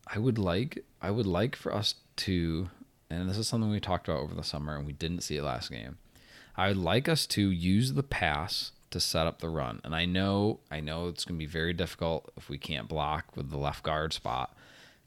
I 0.08 0.20
would 0.20 0.38
like 0.38 0.84
I 1.02 1.12
would 1.12 1.26
like 1.26 1.56
for 1.56 1.74
us 1.74 1.96
to 2.18 2.70
and 3.10 3.30
this 3.30 3.38
is 3.38 3.48
something 3.48 3.70
we 3.70 3.80
talked 3.80 4.08
about 4.08 4.20
over 4.20 4.36
the 4.36 4.44
summer 4.44 4.76
and 4.76 4.86
we 4.86 4.94
didn't 4.94 5.22
see 5.22 5.38
it 5.38 5.44
last 5.44 5.72
game. 5.72 5.98
I 6.56 6.70
would 6.70 6.78
like 6.78 7.08
us 7.08 7.26
to 7.28 7.50
use 7.50 7.94
the 7.94 8.04
pass 8.04 8.72
to 8.90 9.00
set 9.00 9.28
up 9.28 9.40
the 9.40 9.50
run. 9.50 9.80
And 9.84 9.96
I 9.96 10.06
know 10.06 10.60
I 10.72 10.80
know 10.80 11.08
it's 11.08 11.26
going 11.26 11.38
to 11.38 11.46
be 11.46 11.50
very 11.50 11.74
difficult 11.74 12.32
if 12.36 12.50
we 12.50 12.58
can't 12.58 12.88
block 12.88 13.36
with 13.36 13.50
the 13.50 13.58
left 13.58 13.84
guard 13.84 14.14
spot. 14.14 14.56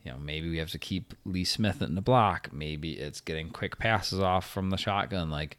You 0.02 0.12
know, 0.12 0.18
maybe 0.18 0.48
we 0.48 0.58
have 0.58 0.70
to 0.70 0.78
keep 0.78 1.14
Lee 1.24 1.44
Smith 1.44 1.82
in 1.82 1.94
the 1.94 2.00
block. 2.00 2.52
Maybe 2.52 2.92
it's 2.92 3.20
getting 3.20 3.50
quick 3.50 3.78
passes 3.78 4.20
off 4.20 4.48
from 4.48 4.70
the 4.70 4.78
shotgun 4.78 5.30
like 5.30 5.58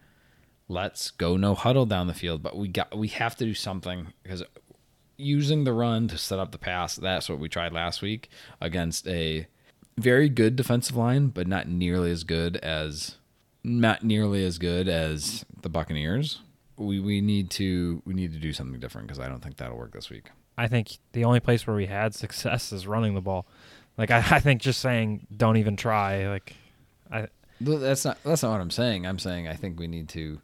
let's 0.67 1.11
go 1.11 1.37
no 1.37 1.53
huddle 1.53 1.85
down 1.85 2.07
the 2.07 2.13
field, 2.13 2.41
but 2.41 2.57
we 2.57 2.67
got 2.67 2.97
we 2.97 3.09
have 3.09 3.35
to 3.35 3.45
do 3.45 3.53
something 3.53 4.07
because 4.23 4.43
using 5.17 5.63
the 5.63 5.73
run 5.73 6.07
to 6.07 6.17
set 6.17 6.39
up 6.39 6.51
the 6.51 6.57
pass, 6.57 6.95
that's 6.95 7.29
what 7.29 7.39
we 7.39 7.49
tried 7.49 7.73
last 7.73 8.01
week 8.01 8.29
against 8.59 9.07
a 9.07 9.47
very 9.97 10.29
good 10.29 10.55
defensive 10.55 10.95
line, 10.95 11.27
but 11.27 11.47
not 11.47 11.67
nearly 11.67 12.11
as 12.11 12.23
good 12.23 12.57
as 12.57 13.17
not 13.63 14.03
nearly 14.03 14.43
as 14.43 14.57
good 14.57 14.87
as 14.87 15.45
the 15.61 15.69
Buccaneers. 15.69 16.41
We 16.77 16.99
we 16.99 17.21
need 17.21 17.51
to 17.51 18.01
we 18.05 18.13
need 18.13 18.33
to 18.33 18.39
do 18.39 18.53
something 18.53 18.79
different 18.79 19.07
because 19.07 19.19
I 19.19 19.27
don't 19.27 19.43
think 19.43 19.57
that'll 19.57 19.77
work 19.77 19.93
this 19.93 20.09
week. 20.09 20.31
I 20.57 20.67
think 20.67 20.97
the 21.13 21.25
only 21.25 21.39
place 21.39 21.65
where 21.65 21.75
we 21.75 21.85
had 21.85 22.13
success 22.15 22.71
is 22.71 22.87
running 22.87 23.13
the 23.13 23.21
ball. 23.21 23.45
Like 24.01 24.09
I, 24.09 24.17
I 24.17 24.39
think 24.39 24.61
just 24.61 24.81
saying 24.81 25.27
don't 25.35 25.57
even 25.57 25.75
try. 25.77 26.27
Like 26.27 26.55
I 27.11 27.27
that's 27.59 28.03
not 28.03 28.17
that's 28.23 28.41
not 28.41 28.51
what 28.53 28.61
I'm 28.61 28.71
saying. 28.71 29.05
I'm 29.05 29.19
saying 29.19 29.47
I 29.47 29.53
think 29.53 29.79
we 29.79 29.85
need 29.85 30.09
to 30.09 30.41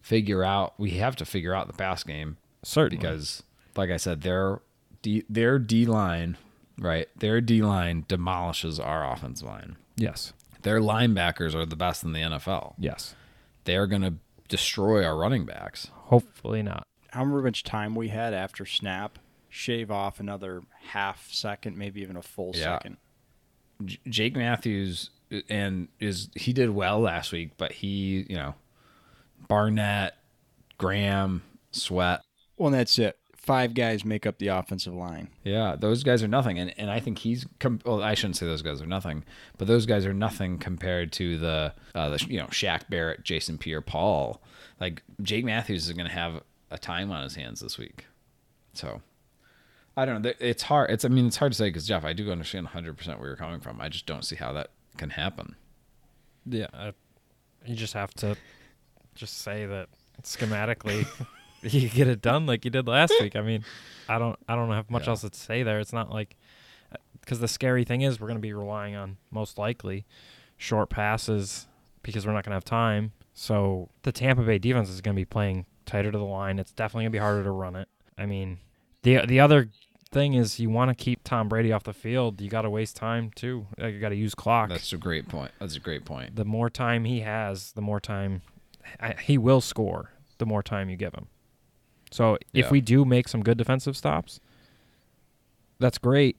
figure 0.00 0.42
out 0.42 0.74
we 0.76 0.90
have 0.90 1.14
to 1.16 1.24
figure 1.24 1.54
out 1.54 1.68
the 1.68 1.72
pass 1.72 2.02
game 2.02 2.36
certainly 2.64 2.96
because 3.00 3.44
like 3.76 3.90
I 3.90 3.96
said, 3.96 4.22
their 4.22 4.60
D 5.02 5.22
their 5.28 5.60
D 5.60 5.86
line, 5.86 6.36
right? 6.78 7.06
Their 7.16 7.40
D 7.40 7.62
line 7.62 8.04
demolishes 8.08 8.80
our 8.80 9.08
offensive 9.08 9.46
line. 9.46 9.76
yes, 9.96 10.32
Their 10.62 10.80
linebackers 10.80 11.54
are 11.54 11.64
the 11.64 11.76
best 11.76 12.02
in 12.02 12.10
the 12.12 12.20
NFL. 12.20 12.74
yes. 12.76 13.14
They're 13.62 13.86
gonna 13.86 14.14
destroy 14.48 15.04
our 15.04 15.16
running 15.16 15.44
backs. 15.44 15.92
Hopefully 15.92 16.64
not. 16.64 16.82
How 17.10 17.24
much 17.24 17.62
time 17.62 17.94
we 17.94 18.08
had 18.08 18.34
after 18.34 18.66
snap? 18.66 19.20
Shave 19.56 19.90
off 19.90 20.20
another 20.20 20.62
half 20.90 21.32
second, 21.32 21.78
maybe 21.78 22.02
even 22.02 22.16
a 22.16 22.22
full 22.22 22.52
Yeah. 22.54 22.76
second. 22.76 22.98
J- 23.84 23.98
Jake 24.06 24.36
Matthews 24.36 25.08
and 25.48 25.88
is 25.98 26.28
he 26.34 26.52
did 26.52 26.70
well 26.70 27.00
last 27.00 27.32
week, 27.32 27.52
but 27.56 27.72
he, 27.72 28.26
you 28.28 28.36
know, 28.36 28.54
Barnett, 29.48 30.16
Graham, 30.78 31.42
Sweat, 31.72 32.20
Well, 32.58 32.70
that's 32.70 32.98
it. 32.98 33.18
Five 33.34 33.74
guys 33.74 34.04
make 34.04 34.26
up 34.26 34.38
the 34.38 34.48
offensive 34.48 34.92
line. 34.94 35.28
Yeah, 35.44 35.76
those 35.78 36.02
guys 36.02 36.22
are 36.22 36.28
nothing, 36.28 36.58
and 36.58 36.74
and 36.78 36.90
I 36.90 36.98
think 37.00 37.18
he's 37.18 37.46
com- 37.60 37.80
well. 37.84 38.02
I 38.02 38.14
shouldn't 38.14 38.36
say 38.36 38.44
those 38.44 38.62
guys 38.62 38.82
are 38.82 38.86
nothing, 38.86 39.24
but 39.56 39.68
those 39.68 39.86
guys 39.86 40.04
are 40.04 40.12
nothing 40.14 40.58
compared 40.58 41.12
to 41.12 41.38
the 41.38 41.72
uh, 41.94 42.08
the 42.10 42.26
you 42.28 42.38
know 42.38 42.46
Shaq 42.46 42.88
Barrett, 42.90 43.22
Jason 43.22 43.56
Pierre-Paul. 43.56 44.42
Like 44.80 45.02
Jake 45.22 45.44
Matthews 45.44 45.86
is 45.86 45.92
going 45.94 46.08
to 46.08 46.12
have 46.12 46.42
a 46.70 46.78
time 46.78 47.10
on 47.12 47.22
his 47.22 47.36
hands 47.36 47.60
this 47.60 47.78
week, 47.78 48.06
so 48.74 49.00
I 49.96 50.04
don't 50.04 50.22
know. 50.22 50.32
It's 50.40 50.62
hard. 50.64 50.90
It's 50.90 51.04
I 51.04 51.08
mean 51.08 51.26
it's 51.26 51.36
hard 51.36 51.52
to 51.52 51.58
say 51.58 51.68
because 51.68 51.86
Jeff, 51.86 52.04
I 52.04 52.12
do 52.12 52.30
understand 52.30 52.66
100 52.66 52.96
percent 52.96 53.18
where 53.18 53.28
you're 53.28 53.36
coming 53.36 53.60
from. 53.60 53.80
I 53.80 53.88
just 53.88 54.06
don't 54.06 54.24
see 54.24 54.36
how 54.36 54.52
that 54.52 54.70
can 54.96 55.10
happen. 55.10 55.56
Yeah, 56.44 56.66
I, 56.74 56.92
you 57.64 57.74
just 57.74 57.94
have 57.94 58.12
to 58.14 58.36
just 59.14 59.38
say 59.38 59.66
that 59.66 59.88
schematically 60.22 61.06
you 61.62 61.88
get 61.88 62.08
it 62.08 62.20
done 62.20 62.46
like 62.46 62.64
you 62.64 62.70
did 62.70 62.86
last 62.86 63.12
week. 63.20 63.34
I 63.36 63.40
mean, 63.40 63.64
I 64.08 64.18
don't 64.18 64.38
I 64.48 64.54
don't 64.54 64.70
have 64.72 64.90
much 64.90 65.04
Yeah. 65.04 65.10
else 65.10 65.22
to 65.22 65.30
say 65.32 65.62
there. 65.62 65.80
It's 65.80 65.92
not 65.92 66.10
like 66.10 66.36
uh, 66.92 66.96
because 67.20 67.40
the 67.40 67.48
scary 67.48 67.84
thing 67.84 68.02
is 68.02 68.20
we're 68.20 68.28
going 68.28 68.38
to 68.38 68.42
be 68.42 68.52
relying 68.52 68.94
on 68.94 69.16
most 69.30 69.56
likely 69.58 70.04
short 70.58 70.90
passes 70.90 71.66
because 72.02 72.26
we're 72.26 72.32
not 72.32 72.44
going 72.44 72.50
to 72.52 72.56
have 72.56 72.64
time. 72.64 73.12
So 73.32 73.88
the 74.02 74.12
Tampa 74.12 74.42
Bay 74.42 74.58
defense 74.58 74.88
is 74.88 75.00
going 75.00 75.14
to 75.14 75.20
be 75.20 75.24
playing 75.24 75.66
tighter 75.86 76.12
to 76.12 76.18
the 76.18 76.24
line. 76.24 76.58
It's 76.58 76.72
definitely 76.72 77.04
going 77.04 77.12
to 77.12 77.16
be 77.16 77.20
harder 77.20 77.42
to 77.44 77.50
run 77.50 77.76
it. 77.76 77.88
I 78.16 78.26
mean, 78.26 78.58
the 79.02 79.26
the 79.26 79.40
other 79.40 79.68
thing 80.16 80.34
is 80.34 80.58
you 80.58 80.70
want 80.70 80.88
to 80.88 80.94
keep 80.94 81.22
Tom 81.24 81.48
Brady 81.48 81.72
off 81.72 81.84
the 81.84 81.92
field. 81.92 82.40
You 82.40 82.48
got 82.48 82.62
to 82.62 82.70
waste 82.70 82.96
time 82.96 83.30
too. 83.34 83.66
You 83.78 84.00
got 84.00 84.08
to 84.08 84.16
use 84.16 84.34
clock 84.34 84.68
That's 84.70 84.92
a 84.92 84.96
great 84.96 85.28
point. 85.28 85.50
That's 85.58 85.76
a 85.76 85.80
great 85.80 86.04
point. 86.04 86.36
the 86.36 86.44
more 86.44 86.70
time 86.70 87.04
he 87.04 87.20
has, 87.20 87.72
the 87.72 87.82
more 87.82 88.00
time 88.00 88.42
I, 89.00 89.14
he 89.20 89.36
will 89.36 89.60
score. 89.60 90.10
The 90.38 90.46
more 90.46 90.62
time 90.62 90.88
you 90.90 90.96
give 90.96 91.12
him. 91.14 91.26
So 92.10 92.34
if 92.54 92.66
Yeah. 92.66 92.70
we 92.70 92.80
do 92.80 93.04
make 93.04 93.28
some 93.28 93.42
good 93.42 93.58
defensive 93.58 93.96
stops, 93.96 94.40
that's 95.78 95.98
great. 95.98 96.36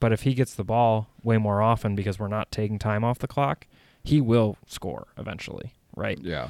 But 0.00 0.12
if 0.12 0.22
he 0.22 0.34
gets 0.34 0.54
the 0.54 0.64
ball 0.64 1.08
way 1.22 1.38
more 1.38 1.62
often 1.62 1.94
because 1.94 2.18
we're 2.18 2.28
not 2.28 2.50
taking 2.50 2.78
time 2.78 3.04
off 3.04 3.18
the 3.18 3.28
clock, 3.28 3.66
he 4.02 4.20
will 4.20 4.56
score 4.66 5.06
eventually, 5.16 5.72
right? 5.96 6.18
Yeah. 6.22 6.48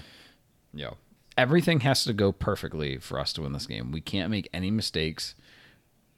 Yeah. 0.75 0.91
Everything 1.39 1.81
has 1.81 2.05
to 2.05 2.13
go 2.13 2.33
perfectly 2.33 2.97
for 2.99 3.19
us 3.21 3.33
to 3.35 3.43
win 3.43 3.53
this 3.53 3.67
game. 3.67 3.93
We 3.93 4.01
can't 4.01 4.31
make 4.31 4.49
any 4.55 4.71
mistakes 4.71 5.35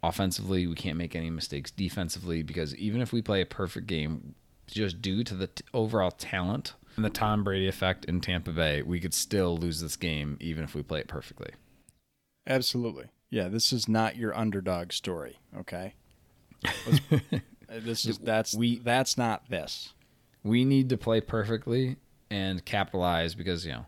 offensively. 0.02 0.66
We 0.66 0.74
can't 0.74 0.96
make 0.98 1.14
any 1.16 1.30
mistakes 1.30 1.70
defensively 1.70 2.42
because 2.42 2.74
even 2.76 3.00
if 3.00 3.12
we 3.12 3.22
play 3.22 3.40
a 3.40 3.46
perfect 3.46 3.87
game, 3.87 4.34
just 4.66 5.00
due 5.02 5.24
to 5.24 5.34
the 5.34 5.46
t- 5.48 5.64
overall 5.74 6.11
talent 6.11 6.74
and 6.96 7.04
the 7.04 7.11
Tom 7.11 7.44
Brady 7.44 7.68
effect 7.68 8.04
in 8.04 8.20
Tampa 8.20 8.50
Bay, 8.52 8.82
we 8.82 9.00
could 9.00 9.14
still 9.14 9.56
lose 9.56 9.80
this 9.80 9.96
game 9.96 10.37
even 10.40 10.64
if 10.64 10.74
we 10.74 10.82
play 10.82 11.00
it 11.00 11.08
perfectly. 11.08 11.50
Absolutely. 12.46 13.06
Yeah, 13.30 13.48
this 13.48 13.72
is 13.72 13.88
not 13.88 14.16
your 14.16 14.37
underdog 14.37 14.92
story. 14.92 15.38
Okay. 15.56 15.94
Uh, 17.70 17.80
this 17.80 18.06
is 18.06 18.16
that's 18.16 18.54
We- 18.54 18.78
that's 18.78 19.18
not 19.18 19.50
this. 19.50 19.92
We 20.42 20.64
need 20.64 20.88
to 20.88 20.96
play 20.96 21.20
perfectly 21.20 21.96
and 22.30 22.64
capitalize 22.64 23.34
because, 23.34 23.66
you 23.66 23.72
know, 23.72 23.87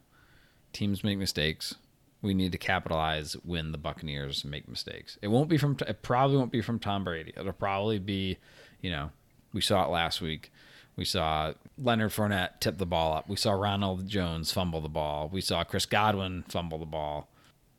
teams 0.75 1.03
make 1.03 1.17
mistakes. 1.17 1.77
We 2.23 2.35
need 2.35 2.53
to 2.53 2.59
capitalize 2.59 3.35
when 3.45 3.73
the 3.73 3.79
Buccaneers 3.79 4.45
make 4.45 4.69
mistakes. 4.69 5.19
It 5.23 5.29
won't 5.29 5.49
be 5.49 5.57
from 5.57 5.77
it 5.87 6.03
probably 6.03 6.37
won't 6.37 6.53
be 6.53 6.61
from 6.61 6.79
Tom 6.79 7.05
Brady. 7.05 7.33
It'll 7.37 7.53
probably 7.53 7.99
be, 7.99 8.39
you 8.81 8.91
know, 8.91 9.11
we 9.53 9.61
saw 9.61 9.85
it 9.85 9.91
last 9.91 10.21
week. 10.21 10.53
We 10.97 11.05
saw 11.05 11.55
Leonard 11.79 12.11
Fournette 12.11 12.61
tip 12.61 12.77
the 12.77 12.87
ball 12.87 13.15
up. 13.15 13.29
We 13.29 13.37
saw 13.37 13.53
Ronald 13.53 14.07
Jones 14.07 14.53
fumble 14.53 14.81
the 14.81 14.89
ball. 14.89 15.31
We 15.33 15.41
saw 15.41 15.65
Chris 15.65 15.87
Godwin 15.87 16.45
fumble 16.49 16.79
the 16.79 16.87
ball. 16.87 17.31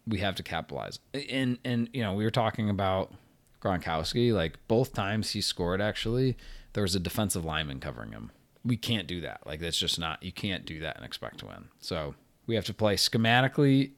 We 0.08 0.20
have 0.20 0.36
to 0.36 0.44
capitalize. 0.44 1.00
And 1.30 1.60
and 1.64 1.90
you 1.94 2.02
know, 2.02 2.14
we 2.14 2.24
were 2.24 2.32
talking 2.32 2.70
about 2.70 3.14
Gronkowski. 3.62 4.34
Like 4.34 4.58
both 4.68 4.94
times 4.94 5.32
he 5.32 5.42
scored, 5.42 5.82
actually, 5.82 6.36
there 6.74 6.84
was 6.84 6.96
a 6.96 7.00
defensive 7.00 7.46
lineman 7.46 7.80
covering 7.80 8.12
him. 8.12 8.32
We 8.66 8.78
can't 8.78 9.08
do 9.08 9.22
that. 9.22 9.42
Like 9.46 9.60
that's 9.60 9.78
just 9.78 10.00
not. 10.00 10.24
You 10.24 10.32
can't 10.32 10.66
do 10.66 10.80
that 10.80 10.96
and 10.96 11.06
expect 11.06 11.40
to 11.40 11.48
win. 11.48 11.66
So 11.80 12.16
we 12.48 12.56
have 12.56 12.66
to 12.66 12.74
play 12.74 12.96
schematically 12.96 13.92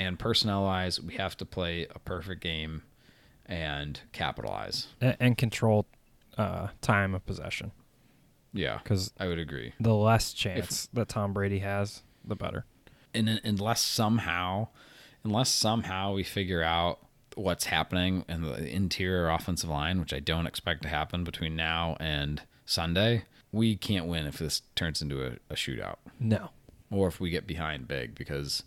and 0.00 0.18
personnel 0.18 0.64
wise. 0.64 1.00
We 1.00 1.14
have 1.14 1.36
to 1.36 1.44
play 1.44 1.86
a 1.94 1.98
perfect 1.98 2.40
game 2.40 2.82
and 3.46 4.00
capitalize. 4.12 4.88
And, 5.00 5.16
and 5.20 5.38
control 5.38 5.86
uh, 6.38 6.68
time 6.80 7.14
of 7.14 7.24
possession 7.26 7.72
Yeah, 8.52 8.78
because 8.82 9.12
I 9.18 9.26
would 9.26 9.38
agree. 9.38 9.74
the 9.78 9.94
less 9.94 10.32
chance 10.32 10.88
that 10.92 11.08
Tom 11.08 11.32
Brady 11.32 11.58
has, 11.60 12.02
the 12.24 12.36
better. 12.36 12.64
and 13.14 13.28
un- 13.28 13.40
unless 13.44 13.80
somehow 13.82 14.68
unless 15.22 15.50
somehow 15.50 16.14
we 16.14 16.22
figure 16.24 16.62
out 16.62 16.98
what's 17.34 17.66
happening 17.66 18.24
in 18.28 18.40
the 18.42 18.66
interior 18.74 19.28
offensive 19.28 19.68
line 19.68 20.00
which 20.00 20.12
i 20.14 20.18
don't 20.20 20.46
expect 20.46 20.82
to 20.82 20.88
happen 20.88 21.24
between 21.24 21.54
now 21.54 21.94
and 22.00 22.42
sunday 22.64 23.24
we 23.52 23.76
can't 23.76 24.06
win 24.06 24.26
if 24.26 24.38
this 24.38 24.62
turns 24.74 25.02
into 25.02 25.22
a, 25.24 25.32
a 25.50 25.54
shootout 25.54 25.96
No. 26.18 26.50
or 26.90 27.06
if 27.08 27.20
we 27.20 27.28
get 27.30 27.46
behind 27.46 27.86
big 27.88 28.14
because 28.14 28.62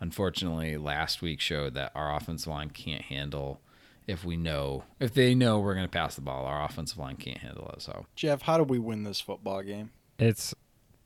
unfortunately 0.00 0.76
last 0.76 1.22
week 1.22 1.40
showed 1.40 1.74
that 1.74 1.92
our 1.94 2.14
offensive 2.14 2.48
line 2.48 2.70
can't 2.70 3.02
handle 3.02 3.60
if 4.06 4.24
we 4.24 4.36
know 4.36 4.84
if 5.00 5.12
they 5.14 5.34
know 5.34 5.58
we're 5.58 5.74
going 5.74 5.86
to 5.86 5.90
pass 5.90 6.14
the 6.14 6.20
ball. 6.20 6.44
Our 6.44 6.64
offensive 6.64 6.98
line 6.98 7.16
can't 7.16 7.38
handle 7.38 7.68
it. 7.74 7.82
So 7.82 8.06
Jeff, 8.14 8.42
how 8.42 8.56
do 8.56 8.64
we 8.64 8.78
win 8.78 9.02
this 9.02 9.20
football 9.20 9.62
game? 9.62 9.90
It's 10.18 10.54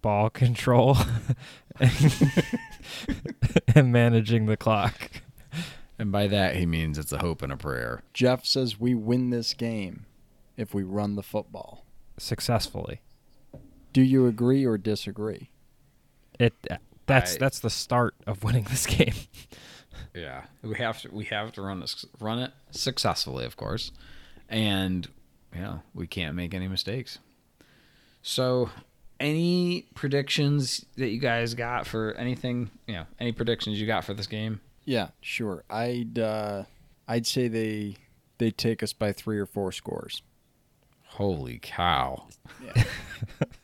ball 0.02 0.30
control 0.30 0.96
and 3.74 3.92
managing 3.92 4.46
the 4.46 4.56
clock. 4.56 5.10
and 5.98 6.10
by 6.12 6.26
that 6.26 6.56
he 6.56 6.66
means 6.66 6.98
it's 6.98 7.12
a 7.12 7.18
hope 7.18 7.42
and 7.42 7.52
a 7.52 7.56
prayer. 7.56 8.02
Jeff 8.12 8.44
says 8.44 8.78
we 8.80 8.94
win 8.94 9.30
this 9.30 9.54
game 9.54 10.06
if 10.56 10.74
we 10.74 10.82
run 10.82 11.16
the 11.16 11.22
football. 11.22 11.84
Successfully. 12.18 13.00
Do 13.92 14.02
you 14.02 14.26
agree 14.26 14.64
or 14.64 14.78
disagree? 14.78 15.50
It 16.38 16.54
that's 17.10 17.34
I- 17.34 17.38
that's 17.38 17.60
the 17.60 17.70
start 17.70 18.14
of 18.26 18.42
winning 18.42 18.64
this 18.64 18.86
game. 18.86 19.14
Yeah, 20.12 20.42
we 20.62 20.74
have 20.78 21.00
to 21.02 21.10
we 21.14 21.24
have 21.26 21.52
to 21.52 21.62
run 21.62 21.78
this 21.78 22.04
run 22.18 22.40
it 22.40 22.50
successfully, 22.72 23.44
of 23.44 23.56
course, 23.56 23.92
and 24.48 25.06
yeah, 25.54 25.78
we 25.94 26.08
can't 26.08 26.34
make 26.34 26.52
any 26.52 26.66
mistakes. 26.66 27.20
So, 28.22 28.70
any 29.20 29.86
predictions 29.94 30.84
that 30.96 31.10
you 31.10 31.20
guys 31.20 31.54
got 31.54 31.86
for 31.86 32.12
anything? 32.14 32.70
You 32.88 32.94
know, 32.94 33.04
any 33.20 33.30
predictions 33.30 33.80
you 33.80 33.86
got 33.86 34.02
for 34.04 34.12
this 34.12 34.26
game? 34.26 34.60
Yeah, 34.84 35.10
sure. 35.20 35.62
I'd 35.70 36.18
uh, 36.18 36.64
I'd 37.06 37.26
say 37.28 37.46
they 37.46 37.94
they 38.38 38.50
take 38.50 38.82
us 38.82 38.92
by 38.92 39.12
three 39.12 39.38
or 39.38 39.46
four 39.46 39.70
scores. 39.70 40.22
Holy 41.04 41.60
cow! 41.62 42.26
Yeah. 42.64 42.82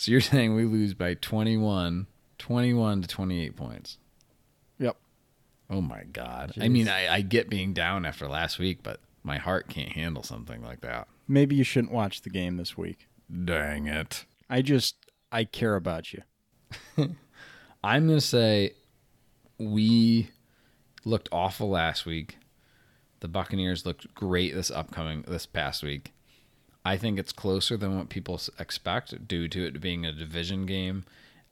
So 0.00 0.12
you're 0.12 0.22
saying 0.22 0.54
we 0.54 0.64
lose 0.64 0.94
by 0.94 1.12
21, 1.12 2.06
21 2.38 3.02
to 3.02 3.06
28 3.06 3.54
points? 3.54 3.98
Yep. 4.78 4.96
Oh 5.68 5.82
my 5.82 6.04
god! 6.04 6.54
I 6.58 6.68
mean, 6.68 6.88
I, 6.88 7.16
I 7.16 7.20
get 7.20 7.50
being 7.50 7.74
down 7.74 8.06
after 8.06 8.26
last 8.26 8.58
week, 8.58 8.78
but 8.82 9.00
my 9.22 9.36
heart 9.36 9.68
can't 9.68 9.90
handle 9.90 10.22
something 10.22 10.62
like 10.62 10.80
that. 10.80 11.06
Maybe 11.28 11.54
you 11.54 11.64
shouldn't 11.64 11.92
watch 11.92 12.22
the 12.22 12.30
game 12.30 12.56
this 12.56 12.78
week. 12.78 13.08
Dang 13.44 13.88
it! 13.88 14.24
I 14.48 14.62
just 14.62 14.96
I 15.30 15.44
care 15.44 15.76
about 15.76 16.14
you. 16.14 16.22
I'm 17.84 18.08
gonna 18.08 18.22
say 18.22 18.72
we 19.58 20.30
looked 21.04 21.28
awful 21.30 21.68
last 21.68 22.06
week. 22.06 22.38
The 23.20 23.28
Buccaneers 23.28 23.84
looked 23.84 24.14
great 24.14 24.54
this 24.54 24.70
upcoming 24.70 25.26
this 25.28 25.44
past 25.44 25.82
week. 25.82 26.14
I 26.84 26.96
think 26.96 27.18
it's 27.18 27.32
closer 27.32 27.76
than 27.76 27.96
what 27.96 28.08
people 28.08 28.40
expect 28.58 29.28
due 29.28 29.48
to 29.48 29.66
it 29.66 29.80
being 29.80 30.06
a 30.06 30.12
division 30.12 30.66
game 30.66 31.04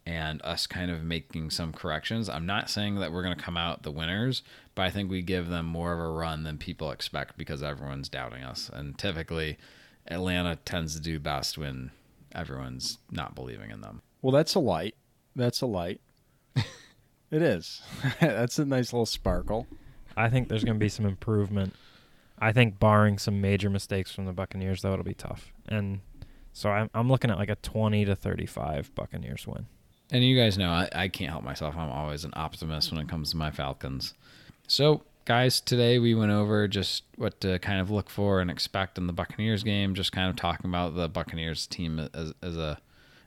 and 0.06 0.40
us 0.42 0.66
kind 0.66 0.90
of 0.90 1.02
making 1.02 1.50
some 1.50 1.70
corrections. 1.70 2.30
I'm 2.30 2.46
not 2.46 2.70
saying 2.70 2.94
that 2.96 3.12
we're 3.12 3.22
going 3.22 3.36
to 3.36 3.42
come 3.42 3.58
out 3.58 3.82
the 3.82 3.90
winners, 3.90 4.42
but 4.74 4.82
I 4.86 4.90
think 4.90 5.10
we 5.10 5.20
give 5.20 5.48
them 5.48 5.66
more 5.66 5.92
of 5.92 6.00
a 6.00 6.08
run 6.08 6.44
than 6.44 6.56
people 6.56 6.90
expect 6.90 7.36
because 7.36 7.62
everyone's 7.62 8.08
doubting 8.08 8.42
us. 8.42 8.70
And 8.72 8.96
typically, 8.96 9.58
Atlanta 10.06 10.56
tends 10.64 10.94
to 10.94 11.00
do 11.00 11.18
best 11.18 11.58
when 11.58 11.90
everyone's 12.34 12.98
not 13.10 13.34
believing 13.34 13.70
in 13.70 13.82
them. 13.82 14.00
Well, 14.22 14.32
that's 14.32 14.54
a 14.54 14.60
light. 14.60 14.94
That's 15.36 15.60
a 15.60 15.66
light. 15.66 16.00
it 16.56 17.42
is. 17.42 17.82
that's 18.20 18.58
a 18.58 18.64
nice 18.64 18.94
little 18.94 19.04
sparkle. 19.04 19.66
I 20.16 20.30
think 20.30 20.48
there's 20.48 20.64
going 20.64 20.76
to 20.76 20.84
be 20.84 20.88
some 20.88 21.04
improvement. 21.04 21.74
I 22.40 22.52
think 22.52 22.78
barring 22.78 23.18
some 23.18 23.40
major 23.40 23.70
mistakes 23.70 24.12
from 24.12 24.26
the 24.26 24.32
Buccaneers, 24.32 24.82
though, 24.82 24.92
it'll 24.92 25.04
be 25.04 25.14
tough. 25.14 25.52
And 25.68 26.00
so 26.52 26.70
I'm 26.70 26.90
I'm 26.94 27.08
looking 27.08 27.30
at 27.30 27.38
like 27.38 27.50
a 27.50 27.56
20 27.56 28.04
to 28.04 28.16
35 28.16 28.94
Buccaneers 28.94 29.46
win. 29.46 29.66
And 30.10 30.24
you 30.24 30.38
guys 30.38 30.56
know 30.56 30.70
I, 30.70 30.88
I 30.92 31.08
can't 31.08 31.30
help 31.30 31.44
myself. 31.44 31.76
I'm 31.76 31.90
always 31.90 32.24
an 32.24 32.32
optimist 32.34 32.90
when 32.90 33.00
it 33.00 33.08
comes 33.08 33.30
to 33.30 33.36
my 33.36 33.50
Falcons. 33.50 34.14
So, 34.66 35.02
guys, 35.26 35.60
today 35.60 35.98
we 35.98 36.14
went 36.14 36.32
over 36.32 36.66
just 36.66 37.04
what 37.16 37.40
to 37.42 37.58
kind 37.58 37.80
of 37.80 37.90
look 37.90 38.08
for 38.08 38.40
and 38.40 38.50
expect 38.50 38.96
in 38.96 39.06
the 39.06 39.12
Buccaneers 39.12 39.62
game. 39.62 39.94
Just 39.94 40.12
kind 40.12 40.30
of 40.30 40.36
talking 40.36 40.68
about 40.68 40.94
the 40.94 41.08
Buccaneers 41.08 41.66
team 41.66 42.08
as, 42.14 42.32
as 42.42 42.56
a 42.56 42.78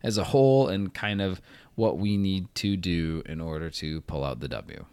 as 0.03 0.17
a 0.17 0.23
whole 0.25 0.67
and 0.67 0.93
kind 0.93 1.21
of 1.21 1.41
what 1.75 1.97
we 1.97 2.17
need 2.17 2.53
to 2.55 2.75
do 2.75 3.21
in 3.27 3.39
order 3.39 3.69
to 3.69 4.01
pull 4.01 4.23
out 4.23 4.39
the 4.39 4.47
W. 4.47 4.85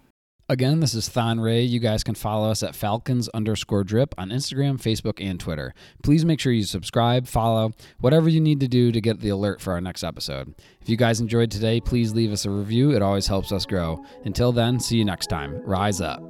Again, 0.51 0.81
this 0.81 0.95
is 0.95 1.11
Thon 1.11 1.41
Ray. 1.41 1.63
You 1.63 1.79
guys 1.79 2.03
can 2.03 2.15
follow 2.15 2.51
us 2.51 2.63
at 2.63 2.75
Falcons 2.75 3.29
underscore 3.35 3.85
drip 3.85 4.15
on 4.17 4.31
Instagram, 4.31 4.81
Facebook, 4.81 5.23
and 5.23 5.39
Twitter. 5.39 5.75
Please 6.03 6.25
make 6.25 6.41
sure 6.41 6.53
you 6.53 6.63
subscribe, 6.63 7.27
follow, 7.27 7.75
whatever 8.01 8.31
you 8.31 8.41
need 8.41 8.61
to 8.61 8.69
do 8.69 8.91
to 8.91 8.99
get 8.99 9.21
the 9.21 9.29
alert 9.29 9.61
for 9.61 9.75
our 9.75 9.81
next 9.83 10.03
episode. 10.03 10.55
If 10.81 10.89
you 10.89 10.97
guys 10.97 11.21
enjoyed 11.21 11.51
today, 11.51 11.83
please 11.83 12.15
leave 12.15 12.33
us 12.33 12.47
a 12.47 12.51
review. 12.51 12.93
It 12.93 13.03
always 13.03 13.27
helps 13.27 13.53
us 13.53 13.67
grow. 13.67 14.03
Until 14.25 14.51
then, 14.51 14.81
see 14.81 14.97
you 14.97 15.05
next 15.05 15.27
time. 15.27 15.61
Rise 15.67 16.01
up. 16.01 16.23